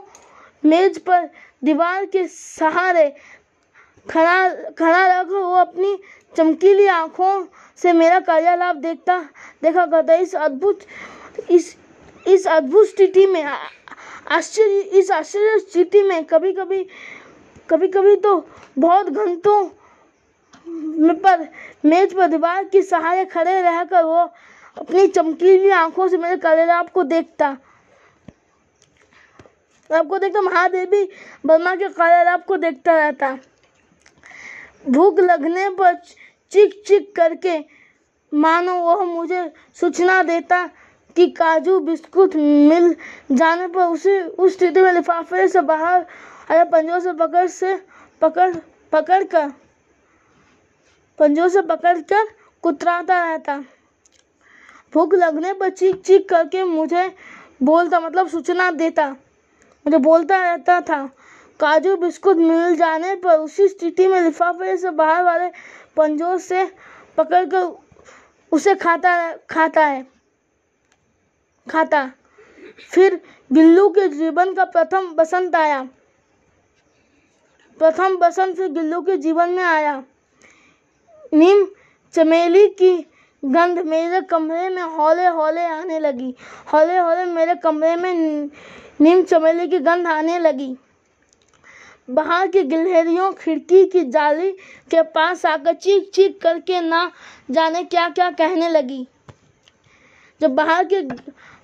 मेज 0.65 0.97
पर 0.99 1.29
दीवार 1.63 2.05
के 2.05 2.27
सहारे 2.27 3.15
खड़ा 4.09 4.49
खड़ा 4.73 5.07
रख, 5.09 5.27
वो 5.27 5.53
अपनी 5.55 5.97
चमकीली 6.35 6.85
आँखों 6.87 7.45
से 7.79 7.93
मेरा 7.93 8.19
कार्यालाप 8.19 8.75
देखता, 8.77 9.17
देखा 9.63 9.85
करता 9.85 10.13
इस 10.15 10.35
अद्भुत, 10.37 10.79
इस 11.49 11.75
इस 12.27 12.47
अद्भुत 12.47 12.87
स्थिति 12.87 13.25
में 13.27 13.43
आश्चर्य, 13.43 14.79
इस 14.79 15.11
आश्चर्य 15.11 15.59
स्थिति 15.59 16.01
में 16.03 16.23
कभी 16.25 16.53
कभी 16.53 16.83
कभी 17.69 17.87
कभी 17.87 18.15
तो 18.15 18.35
बहुत 18.79 19.09
घंटों 19.09 19.63
पर, 21.15 21.47
मेज 21.85 22.13
पर 22.13 22.27
दीवार 22.27 22.63
के 22.63 22.81
सहारे 22.81 23.25
खड़े 23.25 23.61
रहकर 23.61 24.03
वो 24.03 24.29
अपनी 24.77 25.07
चमकीली 25.07 25.69
आँखों 25.71 26.07
से 26.07 26.17
मेरे 26.17 26.37
कलेराब 26.37 26.89
को 26.89 27.03
देखता। 27.03 27.47
आपको 29.89 30.17
देखता, 30.19 30.41
महादेवी 30.41 31.03
बर्मा 31.45 31.75
के 31.75 31.87
कलेराब 31.89 32.43
को 32.43 32.57
देखता 32.57 32.95
रहता। 32.95 33.37
भूख 34.85 35.19
लगने 35.19 35.69
पर 35.69 35.95
चिक 36.51 36.81
चिक 36.87 37.15
करके, 37.15 37.57
मानो 38.31 38.75
वह 38.75 39.03
मुझे 39.05 39.51
सूचना 39.77 40.21
देता 40.23 40.65
कि 41.15 41.27
काजू 41.29 41.79
बिस्कुट 41.79 42.35
मिल 42.35 42.95
जाने 43.31 43.67
पर 43.67 43.83
उसे 43.83 44.19
उस 44.21 44.53
स्थिति 44.53 44.81
में 44.81 44.91
लिफाफे 44.93 45.47
से 45.47 45.61
बाहर 45.61 46.05
आया, 46.51 46.63
पंजों 46.63 46.99
से 46.99 47.13
पकड़ 47.13 47.47
से 47.47 47.75
पकड़ 48.21 48.53
पकड़ 48.91 49.23
कर 49.25 49.51
पंजों 51.19 51.47
से 51.49 51.61
पकड़ 51.61 51.99
कर 52.01 52.27
कुतराता 52.63 53.19
रहता। 53.21 53.57
भूख 54.93 55.13
लगने 55.13 55.53
पर 55.53 55.69
चीख 55.69 56.01
चीख 56.01 56.27
करके 56.29 56.63
मुझे 56.63 57.11
बोलता 57.63 57.99
मतलब 57.99 58.27
सूचना 58.27 58.69
देता, 58.71 59.09
मुझे 59.85 59.97
बोलता 59.97 60.37
रहता 60.41 60.79
था। 60.81 61.09
काजू 61.59 61.95
बिस्कुट 61.97 62.37
मिल 62.37 62.75
जाने 62.75 63.15
पर 63.15 63.37
उसी 63.37 63.67
स्थिति 63.67 64.07
में 64.07 64.21
लिफाफे 64.21 64.77
से 64.77 64.89
बाहर 64.89 65.23
वाले 65.23 65.49
पंजों 65.97 66.37
से 66.37 66.65
पकड़कर 67.17 67.71
उसे 68.51 68.75
खाता 68.75 69.31
खाता 69.49 69.85
है। 69.85 70.05
खाता। 71.67 72.11
फिर 72.91 73.19
गिल्लू 73.51 73.89
के 73.89 74.07
जीवन 74.07 74.53
का 74.53 74.65
प्रथम 74.65 75.13
बसंत 75.13 75.55
आया। 75.55 75.81
प्रथम 77.77 78.17
बसंत 78.17 78.55
फिर 78.57 78.67
गिल्लू 78.67 79.01
के 79.01 79.17
जीवन 79.17 79.49
में 79.49 79.63
आया। 79.63 80.03
नीम 81.33 81.67
चमेली 82.13 82.67
की 82.67 82.95
गंध 83.45 83.79
मेरे 83.79 84.21
कमरे 84.21 84.69
में 84.69 84.81
हौले 84.81 85.25
हौले 85.25 85.65
आने 85.65 85.99
लगी। 85.99 86.35
हौले 86.73 86.97
हौले 86.97 87.25
मेरे 87.25 87.55
कमरे 87.55 87.95
में 87.95 88.13
नीम 89.01 89.23
चमेली 89.23 89.67
की 89.67 89.79
गंध 89.79 90.07
आने 90.07 90.39
लगी। 90.39 90.75
बाहर 92.09 92.47
की 92.47 92.63
गिलहरियों, 92.63 93.31
खिड़की 93.33 93.85
की 93.85 94.03
जाली 94.03 94.51
के 94.91 95.01
पास 95.11 95.45
आकर 95.45 95.73
चीख 95.73 96.09
चीख 96.13 96.37
करके 96.41 96.79
ना 96.81 97.11
जाने 97.51 97.83
क्या 97.83 98.07
क्या 98.09 98.29
कहने 98.31 98.69
लगी। 98.69 99.05
जब 100.41 100.55
बाहर 100.55 100.83
के 100.85 101.01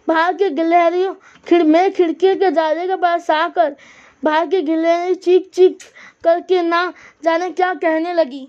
बाहर 0.08 0.34
के 0.34 0.50
गिलहरियों, 0.50 1.14
खिड़, 1.48 1.64
मेरे 1.64 1.90
खिड़की 1.90 2.36
के 2.36 2.52
जाले 2.52 2.88
के 2.88 2.96
पास 2.96 3.30
आकर 3.32 3.76
बाहर 4.24 4.48
की 4.48 4.62
गिलहरी 4.62 5.16
चीख 5.16 5.50
चीख 5.54 5.84
करके 6.24 6.62
ना 6.62 6.92
जाने 7.24 7.50
क्या 7.50 7.74
कहने 7.74 8.14
लगी। 8.14 8.48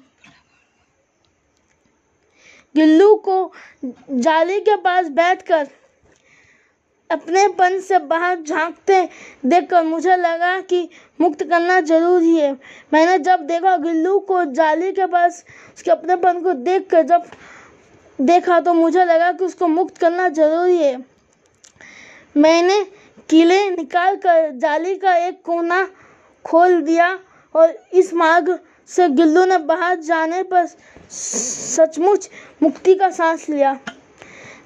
गिल्लू 2.75 3.15
को 3.25 3.53
जाली 4.11 4.61
के 4.61 4.77
पास 4.77 5.09
बैठकर 5.09 5.69
अपने 7.11 7.47
पन 7.49 7.79
से 7.81 7.99
बाहर 8.07 8.41
झांकते 8.43 9.03
देखकर 9.47 9.85
मुझे 9.85 10.17
लगा 10.17 10.61
कि 10.63 10.89
मुक्त 11.21 11.43
करना 11.43 11.81
ज़रूरी 11.83 12.35
है। 12.37 12.53
मैंने 12.93 13.19
जब 13.19 13.41
देखा 13.47 13.77
गिल्लू 13.79 14.19
को 14.21 14.45
जाली 14.53 14.93
के 14.93 15.07
पास 15.07 15.45
उसके 15.75 15.91
अपनेपन 15.91 16.41
को 16.43 16.53
देख 16.53 16.89
कर 16.91 17.03
जब 17.03 17.25
देखा 18.19 18.59
तो 18.61 18.75
मुझे 18.75 19.05
लगा 19.05 19.31
कि 19.33 19.45
उसको 19.45 19.67
मुक्त 19.69 19.99
करना 19.99 20.29
ज़रूरी 20.31 20.77
है। 20.77 20.97
मैंने 22.37 22.83
किले 23.31 23.59
निकाल 23.71 24.17
कर 24.17 24.51
जाली 24.59 24.95
का 24.97 25.15
एक 25.19 25.41
कोना 25.45 25.87
खोल 26.45 26.81
दिया 26.83 27.19
और 27.55 27.77
इस 27.95 28.13
मार्ग 28.15 28.59
से 28.91 29.09
गिल्लू 29.11 29.45
ने 29.45 29.59
बाहर 29.61 29.97
जाने 30.01 30.43
पर 30.43 30.67
सचमुच 31.11 32.29
मुक्ति 32.63 32.95
का 32.95 33.11
सांस 33.11 33.49
लिया। 33.49 33.79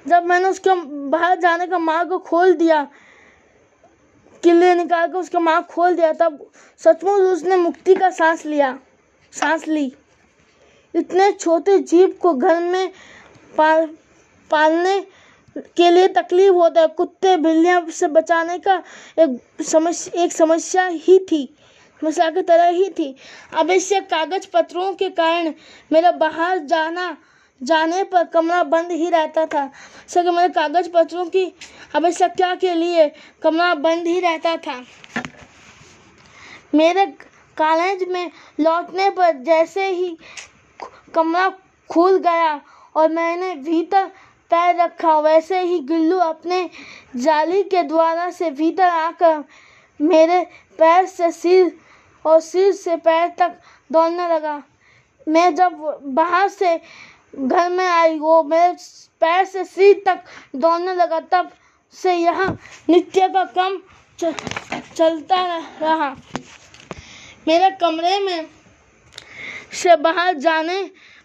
जब 0.05 0.25
मैंने 0.25 0.49
उसके 0.49 0.73
बाहर 1.09 1.39
जाने 1.39 1.67
का 1.67 1.77
मार्ग 1.79 2.17
खोल 2.19 2.53
दिया, 2.53 2.83
किले 4.43 4.73
निकाल 4.75 5.07
कर 5.07 5.17
उसका 5.17 5.39
मार्ग 5.39 5.65
खोल 5.65 5.95
दिया, 5.95 6.11
तब 6.13 6.39
सचमुच 6.81 7.21
उसने 7.23 7.55
मुक्ति 7.57 7.95
का 7.95 8.09
सांस 8.11 8.45
लिया, 8.45 8.77
सांस 9.33 9.67
ली। 9.67 9.91
इतने 10.93 11.31
छोटे 11.31 11.77
जीव 11.79 12.17
को 12.21 12.33
घर 12.33 12.59
में 12.61 12.91
पाल, 13.57 13.85
पालने 14.51 14.99
के 15.55 15.89
लिए 15.89 16.07
तकलीफ़ 16.07 16.53
होता 16.53 16.81
है। 16.81 16.87
कुत्ते, 16.87 17.35
बिल्लियाँ 17.37 17.85
से 17.89 18.07
बचाने 18.09 18.57
का 18.59 18.75
एक 19.19 19.63
समस्या 19.63 20.23
एक 20.23 20.31
समस्या 20.31 20.85
ही 20.85 21.17
थी, 21.21 21.45
समस्या 22.01 22.29
की 22.29 22.41
तरह 22.41 22.67
ही 22.67 22.89
थी। 22.89 23.15
आवश्यक 23.53 24.09
कागज़ 24.09 24.47
पत्रों 24.53 24.93
के 24.93 25.09
कारण 25.11 25.53
मेरा 25.91 26.11
बाहर 26.13 26.59
जाना 26.65 27.15
जाने 27.61 28.03
पर 28.03 28.23
कमरा 28.25 28.63
बंद 28.65 28.91
ही 28.91 29.09
रहता 29.09 29.45
था। 29.45 29.69
सर 30.07 30.31
मेरे 30.31 30.49
कागज़ 30.49 30.89
पत्रों 30.89 31.25
की 31.25 31.45
आवश्यकता 31.95 32.53
के 32.55 32.73
लिए 32.75 33.07
कमरा 33.43 33.73
बंद 33.75 34.07
ही 34.07 34.19
रहता 34.19 34.55
था। 34.57 34.81
मेरे 36.75 37.05
कॉलेज 37.57 38.07
में 38.09 38.31
लौटने 38.59 39.09
पर 39.09 39.43
जैसे 39.43 39.87
ही 39.87 40.17
कमरा 41.13 41.49
खुल 41.89 42.17
गया 42.19 42.59
और 42.95 43.09
मैंने 43.11 43.53
भीतर 43.55 44.05
पैर 44.51 44.75
रखा, 44.75 45.19
वैसे 45.19 45.59
ही 45.59 45.79
गिल्लू 45.81 46.17
अपने 46.19 46.69
जाली 47.15 47.61
के 47.63 47.83
द्वारा 47.83 48.29
से 48.31 48.49
भीतर 48.51 48.83
आकर 48.83 49.43
मेरे 49.99 50.43
पैर 50.79 51.05
से 51.05 51.31
सिर 51.31 51.71
और 52.25 52.39
सिर 52.39 52.71
से 52.73 52.95
पैर 52.97 53.27
तक 53.39 53.57
दौड़ने 53.91 54.27
लगा। 54.27 54.61
मैं 55.27 55.53
जब 55.55 55.99
बाहर 56.05 56.47
से 56.49 56.75
घर 57.33 57.69
में 57.69 57.85
आई, 57.85 58.17
वो 58.19 58.43
मेरे 58.43 58.73
पैर 59.21 59.45
से 59.45 59.63
सिर 59.65 60.01
तक 60.05 60.23
दौड़ने 60.55 60.93
लगा, 60.95 61.19
तब 61.21 61.51
से 61.93 62.13
यह 62.13 62.43
नृत्य 62.89 63.27
का 63.29 63.43
कम 63.57 63.81
चलता 64.95 65.41
रहा। 65.81 66.09
मेरे 67.47 67.69
कमरे 67.71 68.19
में 68.19 68.47
से 69.73 69.95
बाहर 69.95 70.37
जाने 70.37 70.83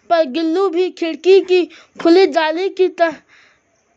पर 0.09 0.23
गिल्लू 0.25 0.67
भी 0.69 0.89
खिड़की 0.89 1.39
की 1.41 1.65
खुली 2.01 2.25
जाली 2.27 2.69
की 2.69 2.87
तरह, 2.89 3.15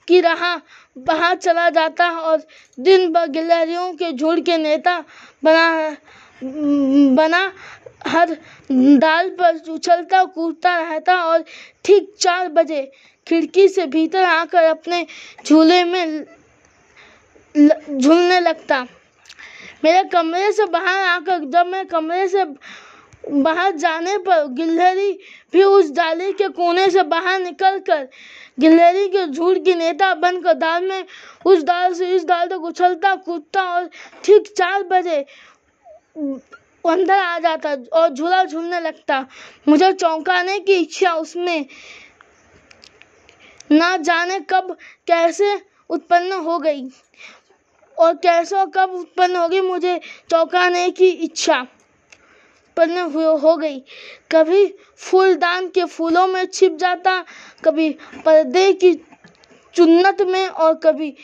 की 0.09 0.21
राह 0.21 0.57
बाहर 0.99 1.37
चला 1.37 1.69
जाता 1.71 2.09
और 2.11 2.43
दिन 2.79 3.13
भर 3.13 3.27
गिलहरियों 3.29 3.93
के 3.93 4.13
झुंड 4.13 4.45
के 4.45 4.57
नेता 4.59 4.99
बना 5.45 5.97
बना, 6.43 7.53
हर 8.07 8.37
डाल 8.71 9.31
पर 9.31 9.57
उछलता, 9.71 10.25
कूदता 10.25 10.77
रहता 10.79 11.15
और 11.25 11.45
ठीक 11.85 12.13
चार 12.21 12.49
बजे 12.49 12.91
खिड़की 13.27 13.69
से 13.69 13.87
भीतर 13.87 14.25
आकर 14.25 14.65
अपने 14.65 15.07
झूले 15.47 15.83
में 15.85 16.25
झूलने 17.55 18.41
लगता। 18.41 18.87
मेरे 19.85 20.03
कमरे 20.05 20.51
से 20.53 20.65
बाहर 20.67 21.05
आकर, 21.07 21.39
जब 21.41 21.67
मैं 21.67 21.87
कमरे 21.87 22.29
से 22.29 22.45
बाहर 23.27 23.77
जाने 23.77 24.17
पर 24.19 24.47
गिलहरी 24.49 25.13
भी 25.53 25.63
उस 25.63 25.91
डाली 25.93 26.33
के 26.33 26.49
कोने 26.49 26.89
से 26.91 27.03
बाहर 27.03 27.39
निकलकर 27.41 28.09
गिलहरी 28.61 29.07
के 29.09 29.27
झूठ 29.27 29.59
की 29.65 29.75
नेता 29.75 30.13
बनकर 30.15 30.55
दाल 30.55 30.85
में 30.85 31.05
उस 31.47 31.63
दाल 31.63 31.95
से 31.95 32.15
इस 32.15 32.25
दाल 32.25 32.49
तक 32.49 32.65
उछलता, 32.65 33.15
कूदता 33.15 33.63
और 33.65 33.89
ठीक 34.25 34.53
चार 34.57 34.83
बजे 34.83 35.25
अंदर 36.17 37.19
आ 37.19 37.39
जाता 37.39 37.77
और 37.93 38.09
झूला 38.09 38.45
झूलने 38.45 38.81
लगता। 38.81 39.27
मुझे 39.69 39.93
चौंकाने 39.93 40.59
की 40.59 40.75
इच्छा 40.75 41.13
उसमें। 41.15 41.67
ना 43.73 43.97
जाने 43.97 44.39
कब 44.41 44.77
कैसे 45.07 45.55
उत्पन्न 45.91 46.33
हो 46.33 46.59
गई 46.59 46.89
और 47.99 48.15
कैसे 48.15 48.65
कब 48.75 48.91
उत्पन्न 48.91 49.37
होगी 49.37 49.61
मुझे 49.61 49.99
चौंकाने 50.31 50.91
की 50.91 51.09
इच्छा 51.09 51.61
उत्पन्न 51.61 52.99
हो 53.43 53.57
गई। 53.57 53.79
कभी 54.31 54.67
फूलदान 54.99 55.69
के 55.69 55.85
फूलों 55.85 56.27
में 56.27 56.45
छिप 56.47 56.77
जाता, 56.77 57.25
कभी 57.65 57.91
पर्दे 58.25 58.73
की 58.73 58.95
चुन्नत 59.75 60.23
में 60.23 60.47
और 60.47 60.75
कभी 60.75 61.15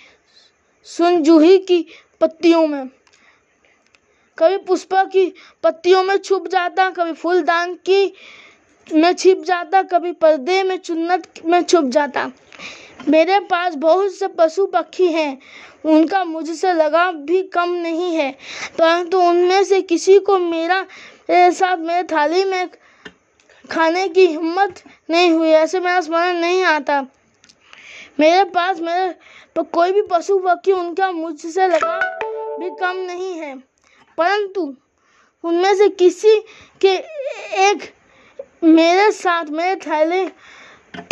सुनजूही 0.87 1.59
की 1.59 1.87
पत्तियों 2.21 2.67
में। 2.67 2.89
कभी 4.39 4.57
पुष्पा 4.57 5.05
की 5.05 5.35
पत्तियों 5.63 6.03
में 6.05 6.17
छुप 6.17 6.49
जाता, 6.49 6.91
कभी 6.91 7.13
फूलदान 7.13 7.75
की 7.75 8.13
में 8.87 9.13
छिप 9.13 9.43
जाता, 9.43 9.83
कभी 9.83 10.13
पर्दे 10.13 10.63
में 10.63 10.77
चुन्नत 10.77 11.29
में 11.45 11.63
छुप 11.63 11.85
जाता। 11.85 12.31
मेरे 13.09 13.39
पास 13.41 13.75
बहुत 13.75 14.15
से 14.15 14.27
पशु 14.29 14.67
पक्षी 14.67 15.07
हैं, 15.07 15.39
उनका 15.85 16.25
मुझसे 16.25 16.73
लगाव 16.73 17.13
भी 17.13 17.43
कम 17.43 17.73
नहीं 17.73 18.15
है, 18.17 18.31
परंतु 18.79 19.21
उनमें 19.21 19.65
से 19.65 19.81
किसी 19.83 20.19
को 20.19 20.39
मेरा, 20.39 20.81
मेरे 21.31 21.53
साथ 21.53 21.77
मेरे 21.77 22.03
थाली 22.03 22.45
में 22.45 22.69
खाने 23.71 24.09
की 24.09 24.27
हिम्मत 24.27 24.83
नहीं 25.11 25.31
हुई, 25.31 25.49
ऐसे 25.49 25.81
मेरा 25.81 26.01
स्मरण 26.01 26.37
नहीं 26.37 26.63
आता। 26.63 27.01
मेरे 28.21 28.45
पास 28.45 28.81
मेरे 28.81 29.15
कोई 29.63 29.93
भी 29.93 30.03
पशु 30.03 30.39
पक्षी, 30.39 30.73
उनका 30.73 31.11
मुझसे 31.13 31.67
लगाव 31.69 32.59
भी 32.61 32.71
कम 32.71 32.97
नहीं 32.97 33.33
है। 33.35 33.76
परंतु 34.19 34.75
उनमें 35.45 35.75
से 35.77 35.89
किसी 35.89 36.39
के 36.81 36.95
एक 37.69 37.93
मेरे 38.65 39.11
साथ, 39.13 39.45
मेरे 39.45 39.77
थाली 39.77 40.29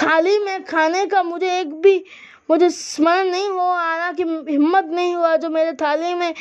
थाली 0.01 0.39
में 0.39 0.65
खाने 0.65 1.05
का 1.07 1.23
मुझे 1.23 1.59
एक 1.59 1.75
भी, 1.83 2.05
मुझे 2.51 2.69
स्मरण 2.71 3.31
नहीं 3.31 3.49
हो 3.49 3.61
आ 3.61 3.97
रहा 3.97 4.13
कि 4.13 4.23
हिम्मत 4.51 4.85
नहीं 4.93 5.15
हुआ 5.15 5.37
जो 5.37 5.49
मेरे 5.51 5.73
थाली 5.73 6.15
में 6.15 6.35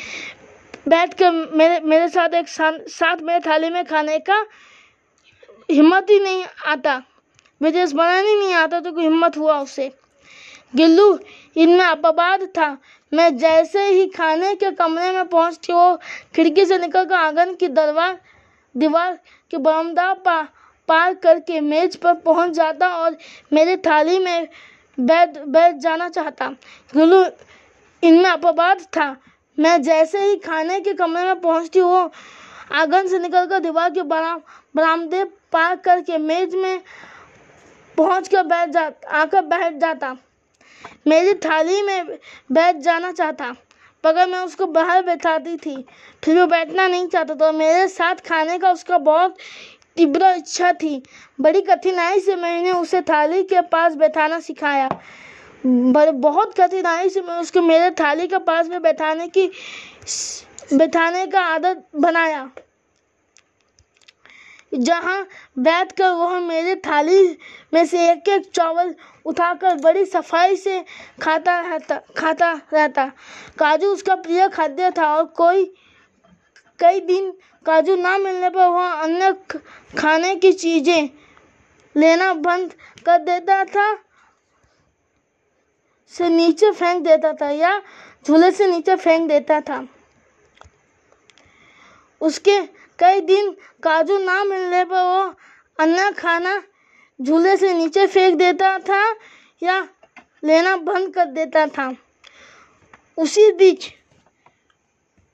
बैठ 0.88 1.14
कर 1.14 1.30
मेरे 1.56 1.80
मेरे 1.80 2.08
साथ 2.08 2.34
एक 2.34 2.48
साथ 2.48 3.22
मेरे 3.22 3.40
थाली 3.40 3.70
में 3.70 3.84
खाने 3.84 4.18
का 4.18 4.44
हिम्मत 5.70 6.10
ही 6.10 6.18
नहीं 6.20 6.44
आता। 6.66 7.02
मुझे 7.60 7.86
स्मरण 7.86 8.26
ही 8.26 8.34
नहीं 8.34 8.54
आता 8.54 8.80
तो 8.80 8.92
कोई 8.92 9.04
हिम्मत 9.04 9.36
हुआ 9.36 9.58
उससे 9.60 9.90
गिल्लू, 10.76 11.18
इनमें 11.56 11.84
अपवाद 11.84 12.42
था। 12.58 12.76
मैं 13.12 13.36
जैसे 13.38 13.86
ही 13.86 14.06
खाने 14.06 14.54
के 14.54 14.70
कमरे 14.70 15.10
में 15.10 15.26
पहुँचती 15.28 15.72
वो 15.72 15.96
खिड़की 16.34 16.64
से 16.66 16.78
निकल 16.78 17.04
कर 17.04 17.14
आँगन 17.14 17.54
की 17.54 17.68
दरवार 17.68 18.18
दीवार 18.74 19.18
के 19.50 19.56
बरामदा 19.56 20.12
पा, 20.14 20.40
पार 20.88 21.14
करके 21.14 21.60
मेज 21.60 21.96
पर 21.96 22.14
पहुँच 22.14 22.50
जाता 22.50 22.88
और 22.88 23.16
मेरी 23.52 23.76
थाली 23.76 24.18
में 24.18 24.48
बैठ 24.98 25.38
बैठ 25.38 25.76
जाना 25.76 26.08
चाहता। 26.08 26.48
गिल्लू, 26.94 27.24
इनमें 28.02 28.30
अपवाद 28.30 28.82
था। 28.96 29.16
मैं 29.58 29.80
जैसे 29.82 30.20
ही 30.20 30.36
खाने 30.36 30.80
के 30.80 30.92
कमरे 30.94 31.24
में 31.24 31.40
पहुँचती 31.40 31.80
वो 31.80 32.10
आँगन 32.72 33.08
से 33.08 33.18
निकलकर 33.18 33.58
दीवार 33.60 33.90
के 33.90 34.02
बरा, 34.02 34.34
बरामदे 34.76 35.24
पार 35.52 35.76
करके 35.76 36.18
मेज 36.18 36.54
में 36.54 36.80
पहुँच 37.98 38.28
कर 38.28 38.42
बैठ 38.42 38.70
जा, 38.70 38.90
आकर 39.10 39.42
बैठ 39.42 39.74
जाता। 39.74 40.16
मेरी 41.06 41.34
थाली 41.40 41.82
में 41.82 42.06
बैठ 42.52 42.76
जाना 42.78 43.12
चाहता, 43.12 43.50
मगर 44.04 44.28
मैं 44.28 44.38
उसको 44.40 44.66
बाहर 44.68 45.02
बैठाती 45.02 45.56
थी। 45.56 45.76
फिर 46.22 46.38
वो 46.38 46.46
बैठना 46.46 46.86
नहीं 46.88 47.06
चाहता 47.08 47.34
तो 47.34 47.52
मेरे 47.52 47.86
साथ 47.88 48.26
खाने 48.26 48.58
का 48.58 48.70
उसका 48.72 48.98
बहुत 49.00 49.36
तीव्र 49.96 50.32
इच्छा 50.36 50.72
थी। 50.72 51.02
बड़ी 51.38 51.60
कठिनाई 51.62 52.20
से 52.20 52.36
मैंने 52.36 52.70
उसे 52.72 53.00
थाली 53.02 53.42
के 53.44 53.60
पास 53.68 53.94
बैठाना 53.96 54.40
सिखाया। 54.40 54.88
बहुत 55.64 56.54
कठिनाई 56.56 57.08
से 57.08 57.20
मैं 57.20 57.36
उसको 57.36 57.62
मेरे 57.62 57.90
थाली 58.00 58.26
के 58.28 58.38
पास 58.40 58.68
में 58.68 58.80
बैठाने 58.82 59.28
की 59.28 59.46
बैठाने 60.72 61.26
का 61.26 61.40
आदत 61.44 61.84
बनाया। 61.96 62.48
जहाँ 64.72 65.26
बैठ 65.58 65.92
कर 65.92 66.10
वह 66.10 66.38
मेरे 66.40 66.74
थाली 66.76 67.36
में 67.74 67.84
से 67.86 68.10
एक 68.10 68.28
एक 68.28 68.50
चावल 68.50 68.94
उठाकर 69.26 69.74
बड़ी 69.74 70.04
सफ़ाई 70.04 70.56
से 70.56 70.84
खाता 71.22 71.60
रहता 71.60 72.00
खाता 72.18 72.52
रहता। 72.72 73.06
काजू 73.58 73.92
उसका 73.92 74.14
प्रिय 74.16 74.48
खाद्य 74.48 74.90
था 74.90 75.14
और 75.16 75.24
कोई, 75.36 75.64
कई 76.78 77.00
दिन 77.00 77.30
काजू 77.66 77.96
ना 77.96 78.16
मिलने 78.18 78.50
पर 78.50 78.66
वह 78.66 78.90
अन्य 78.92 79.32
खाने 79.98 80.34
की 80.36 80.52
चीज़ें 80.52 81.08
लेना 81.94 82.32
बंद 82.34 82.72
कर 83.06 83.18
देता 83.18 83.64
था, 83.64 83.92
से 86.12 86.28
नीचे 86.28 86.70
फेंक 86.72 87.02
देता 87.04 87.32
था 87.32 87.50
या 87.50 87.80
झूले 88.26 88.50
से 88.50 88.66
नीचे 88.66 88.96
फेंक 88.96 89.28
देता 89.28 89.60
था। 89.60 89.86
उसके 92.20 92.60
कई 92.98 93.20
दिन 93.20 93.50
काजू 93.82 94.18
ना 94.18 94.42
मिलने 94.44 94.84
पर 94.84 95.02
वो 95.02 95.34
अन्ना 95.78 96.10
खाना 96.10 96.62
झूले 97.20 97.56
से 97.56 97.72
नीचे 97.74 98.06
फेंक 98.06 98.36
देता 98.38 98.78
था 98.80 99.02
या 99.62 99.80
लेना 100.44 100.76
बंद 100.78 101.12
कर 101.14 101.24
देता 101.26 101.66
था। 101.68 101.92
उसी 103.18 103.50
बीच 103.52 103.92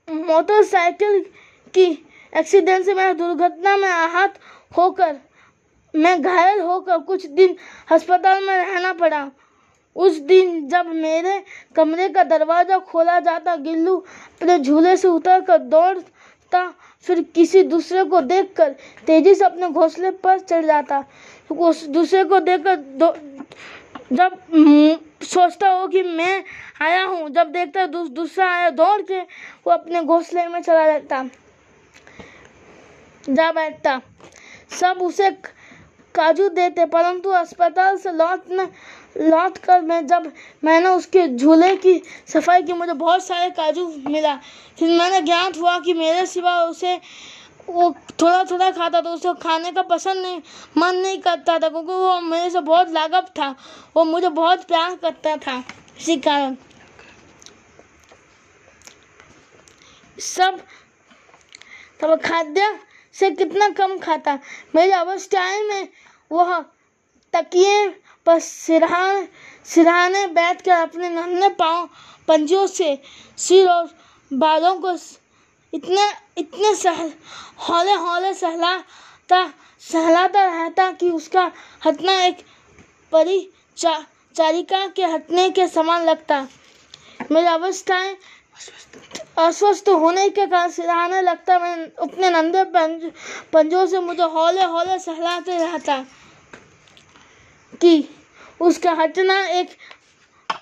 मोटरसाइकिल 0.08 1.20
की 1.74 1.86
एक्सीडेंट 2.32 2.84
से 2.84 2.94
मैं 2.94 3.16
दुर्घटना 3.16 3.76
में 3.76 3.88
आहत 3.88 4.38
होकर, 4.72 5.16
मैं 5.94 6.20
घायल 6.22 6.60
होकर 6.60 6.98
कुछ 7.00 7.26
दिन 7.26 7.56
अस्पताल 7.92 8.44
में 8.44 8.56
रहना 8.56 8.92
पड़ा। 8.92 9.30
उस 9.96 10.18
दिन 10.20 10.68
जब 10.68 10.86
मेरे 10.86 11.42
कमरे 11.76 12.08
का 12.08 12.22
दरवाज़ा 12.24 12.78
खोला 12.80 13.18
जाता, 13.20 13.56
गिल्लू 13.56 13.96
अपने 13.96 14.58
झूले 14.58 14.96
से 14.96 15.08
उतर 15.08 15.40
कर 15.40 15.58
दौड़ता 15.58 16.62
फिर 17.04 17.20
किसी 17.34 17.62
दूसरे 17.62 18.04
को 18.04 18.20
देखकर 18.20 18.74
तेज़ी 19.06 19.34
से 19.34 19.44
अपने 19.44 19.68
घोंसले 19.68 20.10
पर 20.20 20.38
चढ़ 20.40 20.64
जाता। 20.66 21.04
उस 21.50 21.84
दूसरे 21.88 22.24
को 22.24 22.38
देखकर 22.40 22.76
जब 24.12 24.36
सोचता 25.22 25.68
हो 25.70 25.86
कि 25.88 26.02
मैं 26.02 26.42
आया 26.82 27.04
हूँ 27.04 27.28
जब 27.30 27.50
देखता 27.52 27.86
दू, 27.86 28.06
दूसरा 28.08 28.50
आया 28.50 28.70
दौड़ 28.70 29.00
के 29.02 29.20
वो 29.20 29.72
अपने 29.72 30.02
घोंसले 30.02 30.46
में 30.48 30.60
चला 30.62 30.86
जाता। 30.86 31.24
जा 33.24 33.50
बैठता। 33.52 34.00
सब 34.70 34.98
उसे 35.02 35.30
काजू 36.14 36.48
देते 36.50 36.84
परंतु 36.86 37.30
अस्पताल 37.30 37.96
से 37.96 38.12
लौटने 38.12 38.66
लौट 39.16 39.58
कर 39.58 39.80
मैं 39.80 40.06
जब 40.06 40.30
मैंने 40.64 40.88
उसके 40.88 41.26
झूले 41.28 41.74
की 41.76 42.00
सफ़ाई 42.26 42.62
की, 42.62 42.72
मुझे 42.72 42.92
बहुत 42.92 43.24
सारे 43.24 43.50
काजू 43.50 43.86
मिला। 44.06 44.34
फिर 44.78 44.98
मैंने 44.98 45.20
ज्ञात 45.20 45.56
हुआ 45.58 45.78
कि 45.78 45.92
मेरे 45.94 46.26
सिवा 46.26 46.62
उसे 46.64 47.00
वो 47.68 47.90
थोड़ा 48.20 48.42
थोड़ा 48.44 48.70
खाता 48.70 49.00
था, 49.00 49.10
उसे 49.10 49.32
खाने 49.42 49.70
का 49.72 49.82
पसंद 49.82 50.22
नहीं, 50.22 50.40
मन 50.78 50.96
नहीं 50.96 51.18
करता 51.18 51.58
था, 51.58 51.68
क्योंकि 51.68 51.92
वो 51.92 52.20
मेरे 52.20 52.50
से 52.50 52.60
बहुत 52.60 52.90
लागप 52.90 53.26
था, 53.38 53.54
वो 53.96 54.04
मुझे 54.04 54.28
बहुत 54.28 54.64
प्यार 54.64 54.96
करता 54.96 55.36
था, 55.36 55.62
इसी 55.98 56.16
कारण। 56.16 56.56
सब 60.18 60.60
तब 62.00 62.20
खाद्य 62.20 62.78
से 63.14 63.30
कितना 63.30 63.68
कम 63.68 63.98
खाता। 63.98 64.38
मेरी 64.74 64.92
अवस्थाएँ 64.92 65.62
में 65.62 65.88
वह 66.32 66.58
तकिए 67.34 67.88
पर 68.30 68.38
सिरहाने 68.40 69.26
सिरहाने 69.66 70.26
बैठ 70.34 70.60
कर 70.62 70.70
अपने 70.72 71.08
नन्हे 71.10 71.48
पाँव 71.58 71.88
पंजों 72.28 72.66
से 72.66 72.88
सिर 73.38 73.68
और 73.68 73.88
बालों 74.30 74.74
को 74.80 74.92
इतने 75.72 76.04
इतने 76.38 76.74
सह 76.74 77.00
हौले 77.68 77.94
हौले 78.02 78.32
सहलाता 78.34 79.40
सहलाता 79.82 80.44
रहता 80.44 80.90
कि 80.92 81.10
उसका 81.10 81.50
हटना 81.86 82.12
एक 82.24 82.44
परी 83.12 83.40
चा, 83.76 83.98
चारिका 84.34 84.86
के 84.86 85.04
हटने 85.04 85.48
के 85.50 85.66
समान 85.68 86.04
लगता। 86.04 86.40
मेरी 87.32 87.46
अवस्थाएँ 87.46 88.16
अस्वस्थ 89.38 89.88
होने 89.88 90.28
के 90.30 90.46
कारण 90.46 90.70
सिरहाने 90.70 91.22
लगता 91.22 91.58
मैं 91.58 91.74
अपने 92.02 92.30
नंदे 92.30 92.64
पंज 92.70 93.10
पंजों 93.52 93.86
से 93.86 94.00
मुझे 94.00 94.22
हौले 94.22 94.64
हौले 94.64 94.98
सहलाते 95.00 95.58
रहता 95.58 95.98
कि 97.80 97.98
उसका 98.60 98.92
हटना 98.92 99.38
एक 99.50 99.76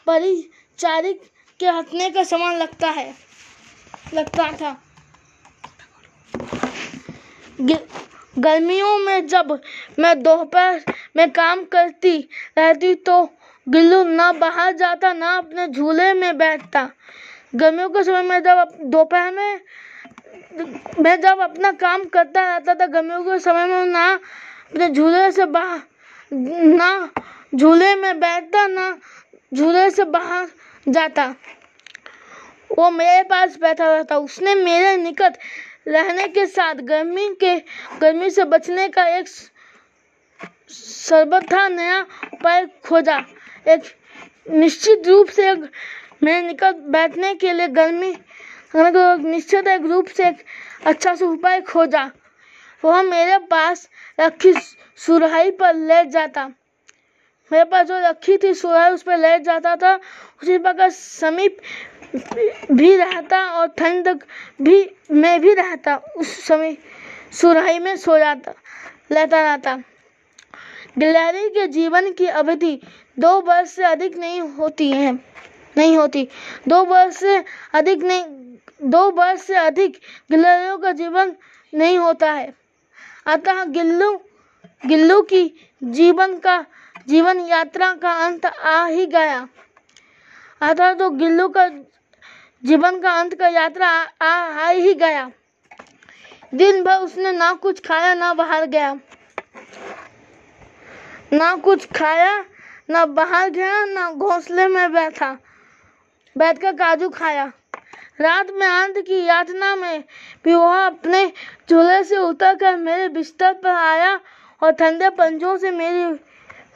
परिचारिक 0.06 1.22
के 1.60 1.66
हटने 1.68 2.10
का 2.10 2.22
समान 2.24 2.56
लगता 2.56 2.88
है, 2.88 3.14
लगता 4.14 4.50
था। 4.52 4.76
गर्मियों 8.38 8.98
में 8.98 9.26
जब 9.26 9.58
मैं 9.98 10.22
दोपहर 10.22 10.82
में 11.16 11.30
काम 11.32 11.64
करती 11.64 12.18
रहती 12.58 12.94
तो 12.94 13.22
गिल्लू 13.66 14.02
ना 14.04 14.30
बाहर 14.32 14.72
जाता, 14.76 15.12
ना 15.12 15.36
अपने 15.36 15.66
झूले 15.68 16.12
में 16.14 16.38
बैठता। 16.38 16.88
गर्मियों 17.54 17.88
के 17.90 18.02
समय 18.04 18.22
में 18.22 18.42
जब 18.42 18.68
दोपहर 18.82 19.32
में, 19.32 19.60
मैं 21.00 21.20
जब 21.20 21.40
अपना 21.40 21.72
काम 21.72 22.04
करता 22.04 22.42
रहता 22.42 22.74
था, 22.74 22.86
गर्मियों 22.86 23.22
के 23.24 23.38
समय 23.38 23.66
में 23.66 23.84
ना 23.86 24.06
अपने 24.12 24.88
झूले 24.88 25.30
से 25.32 25.44
बाहर, 25.46 25.80
ना 26.32 27.10
झूले 27.54 27.94
में 27.94 28.20
बैठता 28.20 28.66
ना, 28.66 28.98
झूले 29.54 29.90
से 29.90 30.04
बाहर 30.04 30.48
जाता। 30.88 31.24
वो 32.78 32.90
मेरे 32.90 33.22
पास 33.22 33.56
बैठा 33.58 33.86
रहता। 33.94 34.16
उसने 34.18 34.54
मेरे 34.54 34.96
निकट 34.96 35.36
रहने 35.88 36.26
के 36.28 36.46
साथ 36.46 36.74
गर्मी 36.74 37.28
के, 37.34 37.58
गर्मी 38.00 38.30
से 38.30 38.44
बचने 38.44 38.88
का 38.88 39.06
एक 39.16 39.28
सर्वथा 40.68 41.68
नया 41.68 42.00
उपाय 42.34 42.66
खोजा। 42.86 43.18
एक 43.68 43.82
निश्चित 44.50 45.08
रूप 45.08 45.28
से 45.28 45.54
मेरे 45.54 46.40
निकट 46.42 46.74
बैठने 46.90 47.34
के 47.34 47.52
लिए 47.52 47.68
गर्मी 47.68 48.14
निश्चित 48.76 49.68
एक 49.68 49.82
रूप 49.82 50.06
से 50.06 50.28
एक 50.28 50.44
अच्छा 50.86 51.14
सा 51.14 51.26
उपाय 51.26 51.60
खोजा। 51.60 52.10
वह 52.82 53.02
मेरे 53.02 53.38
पास 53.46 53.88
रखी 54.20 54.52
सुरहाई 54.98 55.50
पर 55.50 55.74
ले 55.74 56.04
जाता। 56.04 56.50
मेरे 57.50 57.64
पास 57.64 57.86
जो 57.86 57.98
रखी 58.00 58.36
थी 58.36 58.52
सुरहाई 58.54 58.92
उस 58.92 59.02
पर 59.02 59.18
लेट 59.18 59.42
जाता 59.42 59.74
था। 59.76 59.94
उसी 60.42 60.58
प्रकार 60.58 60.90
समीप 60.90 61.56
भी 62.72 62.96
रहता 62.96 63.44
और 63.50 63.66
ठंड 63.68 64.08
भी, 64.62 64.90
में 65.10 65.40
भी 65.40 65.54
रहता। 65.54 65.96
उस 65.96 66.28
समय 66.44 66.76
सुरहाई 67.32 67.78
में 67.78 67.96
सो 67.96 68.18
जाता 68.18 68.54
लेता 69.12 69.40
रहता। 69.42 69.76
गिलहरी 70.98 71.48
के 71.48 71.66
जीवन 71.68 72.12
की 72.12 72.26
अवधि 72.26 72.80
दो 73.16 73.40
वर्ष 73.40 73.70
से 73.70 73.84
अधिक 73.84 74.16
नहीं 74.16 74.40
होती 74.40 74.90
है, 74.90 75.12
नहीं 75.76 75.96
होती। 75.96 76.28
दो 76.68 76.82
वर्ष 76.84 77.16
से 77.16 77.36
अधिक 77.74 78.02
नहीं, 78.02 78.24
दो 78.82 79.10
वर्ष 79.10 79.40
से 79.40 79.54
अधिक 79.56 80.00
गिलहरियों 80.30 80.78
का 80.78 80.92
जीवन 80.92 81.34
नहीं 81.72 81.98
होता 81.98 82.32
है। 82.32 82.52
अतः 83.26 83.64
गिल्लू 83.66 84.12
गिल्लू 84.86 85.20
की 85.22 85.44
जीवन 85.82 86.36
का 86.38 86.64
जीवन 87.08 87.38
यात्रा 87.40 87.92
का 87.92 88.12
अंत 88.26 88.46
आ 88.46 88.86
ही 88.86 89.06
गया। 89.06 89.48
अतः 90.60 90.92
तो 90.94 91.08
गिल्लू 91.10 91.48
का 91.48 91.68
जीवन 92.62 93.00
का 93.00 93.12
अंत 93.12 93.34
का 93.34 93.48
यात्रा 93.48 93.88
आ, 94.22 94.26
आ 94.26 94.68
ही 94.68 94.94
गया। 94.94 95.30
दिन 96.54 96.82
भर 96.84 96.96
उसने 96.96 97.32
ना 97.32 97.52
कुछ 97.52 97.80
खाया 97.86 98.14
ना 98.14 98.32
बाहर 98.34 98.66
गया। 98.66 98.92
ना 101.32 101.54
कुछ 101.56 101.86
खाया 101.92 102.44
ना 102.90 103.06
बाहर 103.06 103.50
गया 103.50 103.84
ना 103.84 104.10
घोंसले 104.12 104.68
में 104.68 104.92
बैठा 104.92 105.32
बैठकर 106.36 106.72
काजू 106.72 107.08
खाया। 107.08 107.52
रात 108.20 108.50
में 108.50 108.66
अंत 108.66 108.98
की 108.98 109.24
यातना 109.24 109.74
में 109.76 110.04
भी 110.44 110.54
वह 110.54 110.86
अपने 110.86 111.26
चूल्हे 111.68 112.02
से 112.04 112.16
उतर 112.18 112.54
कर 112.54 112.76
मेरे 112.76 113.08
बिस्तर 113.08 113.52
पर 113.54 113.70
आया 113.70 114.18
और 114.62 114.72
ठंडे 114.72 115.10
पंजों 115.10 115.56
से 115.56 115.70
मेरी 115.70 116.18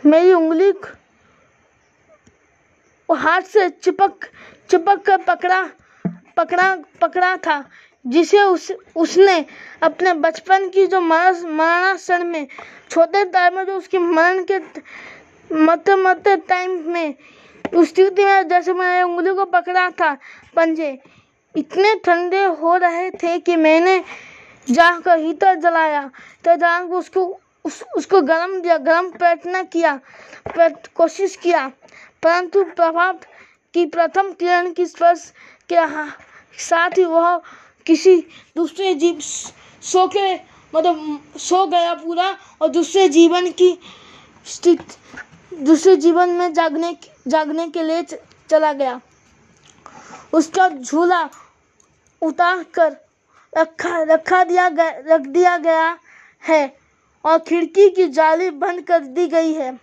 मेरी 0.06 0.32
उंगली 0.32 0.72
हाथ 3.08 3.42
से 3.42 3.68
चिपक 3.70 4.24
चिपक 4.70 5.02
कर 5.06 5.16
पकड़ा 5.22 5.62
पकड़ा 6.36 6.74
पकड़ा 7.00 7.36
था, 7.36 7.64
जिसे 8.04 8.40
उस, 8.40 8.70
उसने 8.96 9.44
अपने 9.82 10.12
बचपन 10.14 10.68
की 10.68 10.86
जो 10.86 11.00
मरणाक्षण 11.00 12.24
में, 12.24 12.46
छोटे 12.90 13.24
टाइम 13.24 13.56
में 13.56 13.64
जो 13.66 13.76
उसकी 13.78 13.98
मरण 13.98 14.44
के 14.50 14.58
मत 15.50 15.90
मत 15.98 16.28
टाइम 16.48 16.70
में, 16.92 17.14
उस 17.74 17.88
स्थिति 17.88 18.24
में 18.24 18.48
जैसे 18.48 18.72
मैंने 18.72 19.02
उंगली 19.02 19.34
को 19.34 19.44
पकड़ा 19.44 19.88
था, 19.90 20.14
पंजे, 20.56 20.98
इतने 21.54 21.94
ठंडे 22.04 22.44
हो 22.60 22.76
रहे 22.76 23.10
थे 23.12 23.38
कि 23.38 23.56
मैंने 23.56 23.98
जाकर 24.66 25.18
हीटर 25.18 25.54
जलाया 25.60 26.10
तो 26.44 26.56
जाकर 26.56 26.94
उसको 26.94 27.26
उस, 27.64 27.82
उसको 27.96 28.20
गर्म 28.20 28.60
दिया 28.60 28.76
गर्म 28.78 29.10
प्रयत्न 29.10 29.62
किया 29.64 30.00
कोशिश 30.96 31.36
किया 31.36 31.66
परंतु 32.22 32.64
प्रभाव 32.64 33.18
की 33.74 33.86
प्रथम 33.86 34.32
किरण 34.32 34.72
की 34.72 34.86
स्पर्श 34.86 35.32
के 35.72 35.76
साथ 36.62 36.98
ही 36.98 37.04
वह 37.04 37.40
किसी 37.86 38.16
दूसरे 38.56 38.94
जीव 38.94 39.18
सो 39.20 40.06
के 40.06 40.34
मतलब 40.74 41.22
सो 41.36 41.66
गया 41.66 41.94
पूरा 41.94 42.36
और 42.60 42.68
दूसरे 42.68 43.08
जीवन 43.08 43.50
की 43.50 43.78
स्थिति 44.46 45.56
दूसरे 45.56 45.96
जीवन 45.96 46.30
में 46.30 46.52
जागने 46.52 46.96
जागने 47.28 47.68
के 47.68 47.82
लिए 47.82 48.02
चला 48.50 48.72
गया। 48.72 49.00
उसका 50.32 50.68
झूला 50.68 51.28
उतार 52.22 52.62
कर 52.74 52.96
रखा 53.58 54.02
रखा 54.02 54.44
दिया 54.44 54.68
गया 54.68 54.90
रख 55.06 55.20
दिया 55.20 55.56
गया 55.58 55.98
है। 56.48 56.81
और 57.24 57.38
खिड़की 57.38 57.88
की 57.90 58.06
जाली 58.08 58.50
बंद 58.50 58.82
कर 58.82 58.98
दी 58.98 59.26
गई 59.26 59.52
है। 59.52 59.78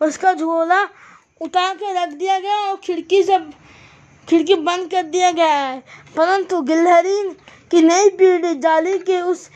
उसका 0.00 0.32
झोला 0.34 0.82
उठा 1.40 1.72
के 1.74 1.92
रख 1.92 2.08
दिया 2.08 2.38
गया 2.38 2.56
और 2.56 2.76
खिड़की 2.76 3.22
से 3.22 3.38
खिड़की 4.28 4.54
बंद 4.54 4.90
कर 4.90 5.02
दिया 5.02 5.30
गया 5.30 5.54
है। 5.54 5.82
परंतु 6.16 6.60
गिलहरी 6.60 7.22
की 7.70 7.82
नई 7.82 8.08
पीढ़ी 8.10 8.54
जाली 8.54 8.98
के 8.98 9.20
उस 9.20 9.50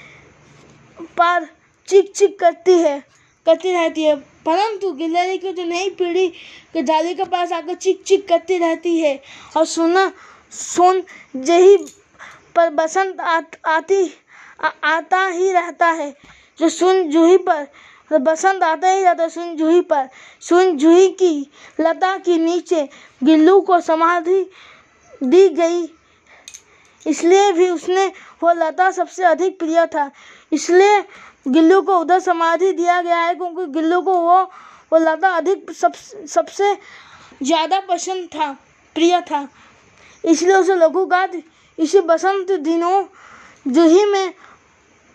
पार 1.16 1.48
चिक 1.88 2.12
चिक 2.16 2.38
करती 2.38 2.72
है 2.72 2.98
करती 3.46 3.72
रहती 3.72 4.02
है। 4.02 4.16
परंतु 4.46 4.92
गिलहरी 4.92 5.38
की 5.38 5.52
जो 5.52 5.64
नई 5.64 5.90
पीढ़ी 5.90 6.28
के 6.72 6.82
जाली 6.82 7.14
के 7.14 7.24
पास 7.24 7.52
आकर 7.52 7.74
चिक 7.74 8.02
चिक 8.02 8.28
करती 8.28 8.58
रहती 8.58 8.98
है 8.98 9.20
और 9.56 9.64
सुना 9.66 10.12
सुन 10.52 11.02
जही 11.36 11.76
पर 12.56 12.70
बसंत 12.70 13.20
आ, 13.20 13.40
आती 13.66 14.04
आता 14.62 15.25
ही 15.27 15.53
रहता 15.53 15.87
है। 15.87 16.14
जो 16.59 16.68
सुन 16.68 17.03
जूही 17.11 17.37
पर, 17.38 17.66
बसंत 18.11 18.62
आता 18.62 18.88
ही 18.88 19.03
रहता 19.05 19.22
है 19.22 19.29
सुन 19.31 19.57
जूही 19.57 19.81
पर। 19.83 20.09
सुन 20.42 20.77
जूही 20.77 21.09
की 21.12 21.51
लता 21.81 22.16
के 22.18 22.37
नीचे 22.38 22.88
गिल्लू 23.22 23.61
को 23.61 23.81
समाधि 23.81 24.44
दी 25.20 25.48
गई। 25.51 25.83
इसलिए 27.07 27.53
भी 27.53 27.68
उसने, 27.70 28.07
वो 28.42 28.53
लता 28.55 28.90
सबसे 28.90 29.25
अधिक 29.25 29.59
प्रिय 29.59 29.87
था। 29.87 30.11
इसलिए 30.53 31.01
गिल्लू 31.48 31.81
को 31.83 31.98
उधर 31.98 32.18
समाधि 32.20 32.72
दिया 32.72 33.01
गया 33.03 33.18
है, 33.18 33.35
क्योंकि 33.35 33.66
गिल्लू 33.72 34.01
को 34.01 34.12
वो 34.12 34.42
वो 34.92 34.98
लता 34.98 35.29
अधिक 35.29 35.70
सब, 35.72 35.92
सबसे 36.29 36.75
ज़्यादा 37.42 37.79
पसंद 37.81 38.27
था, 38.27 38.51
प्रिय 38.96 39.20
था। 39.20 39.48
इसलिए 40.25 40.55
उसे 40.55 40.75
लघु 40.75 41.05
गाद 41.07 41.40
इसी 41.79 42.01
बसंत 42.03 42.51
दिनों, 42.53 43.05
जूही 43.66 44.05
में 44.05 44.33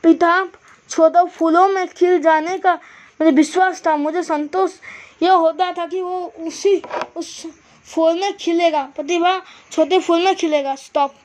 पिता 0.08 0.48
छोटा 0.90 1.24
फूलों 1.24 1.68
में 1.68 1.88
खिल 1.88 2.20
जाने 2.22 2.58
का 2.58 2.74
मुझे 3.22 3.32
विश्वास 3.32 3.82
था, 3.88 3.96
मुझे 3.98 4.24
संतोष 4.24 4.72
यह 5.24 5.34
होता 5.34 5.72
था 5.72 5.86
कि 5.86 6.02
वो 6.02 6.20
उसी, 6.40 6.82
उस 7.16 7.48
फूल 7.86 8.20
में 8.22 8.38
खिलेगा। 8.38 8.84
प्रतिभा, 8.96 9.42
छोटे 9.72 10.00
फूल 10.00 10.24
में 10.26 10.36
खिलेगा। 10.36 10.76
स्टॉप 10.76 11.16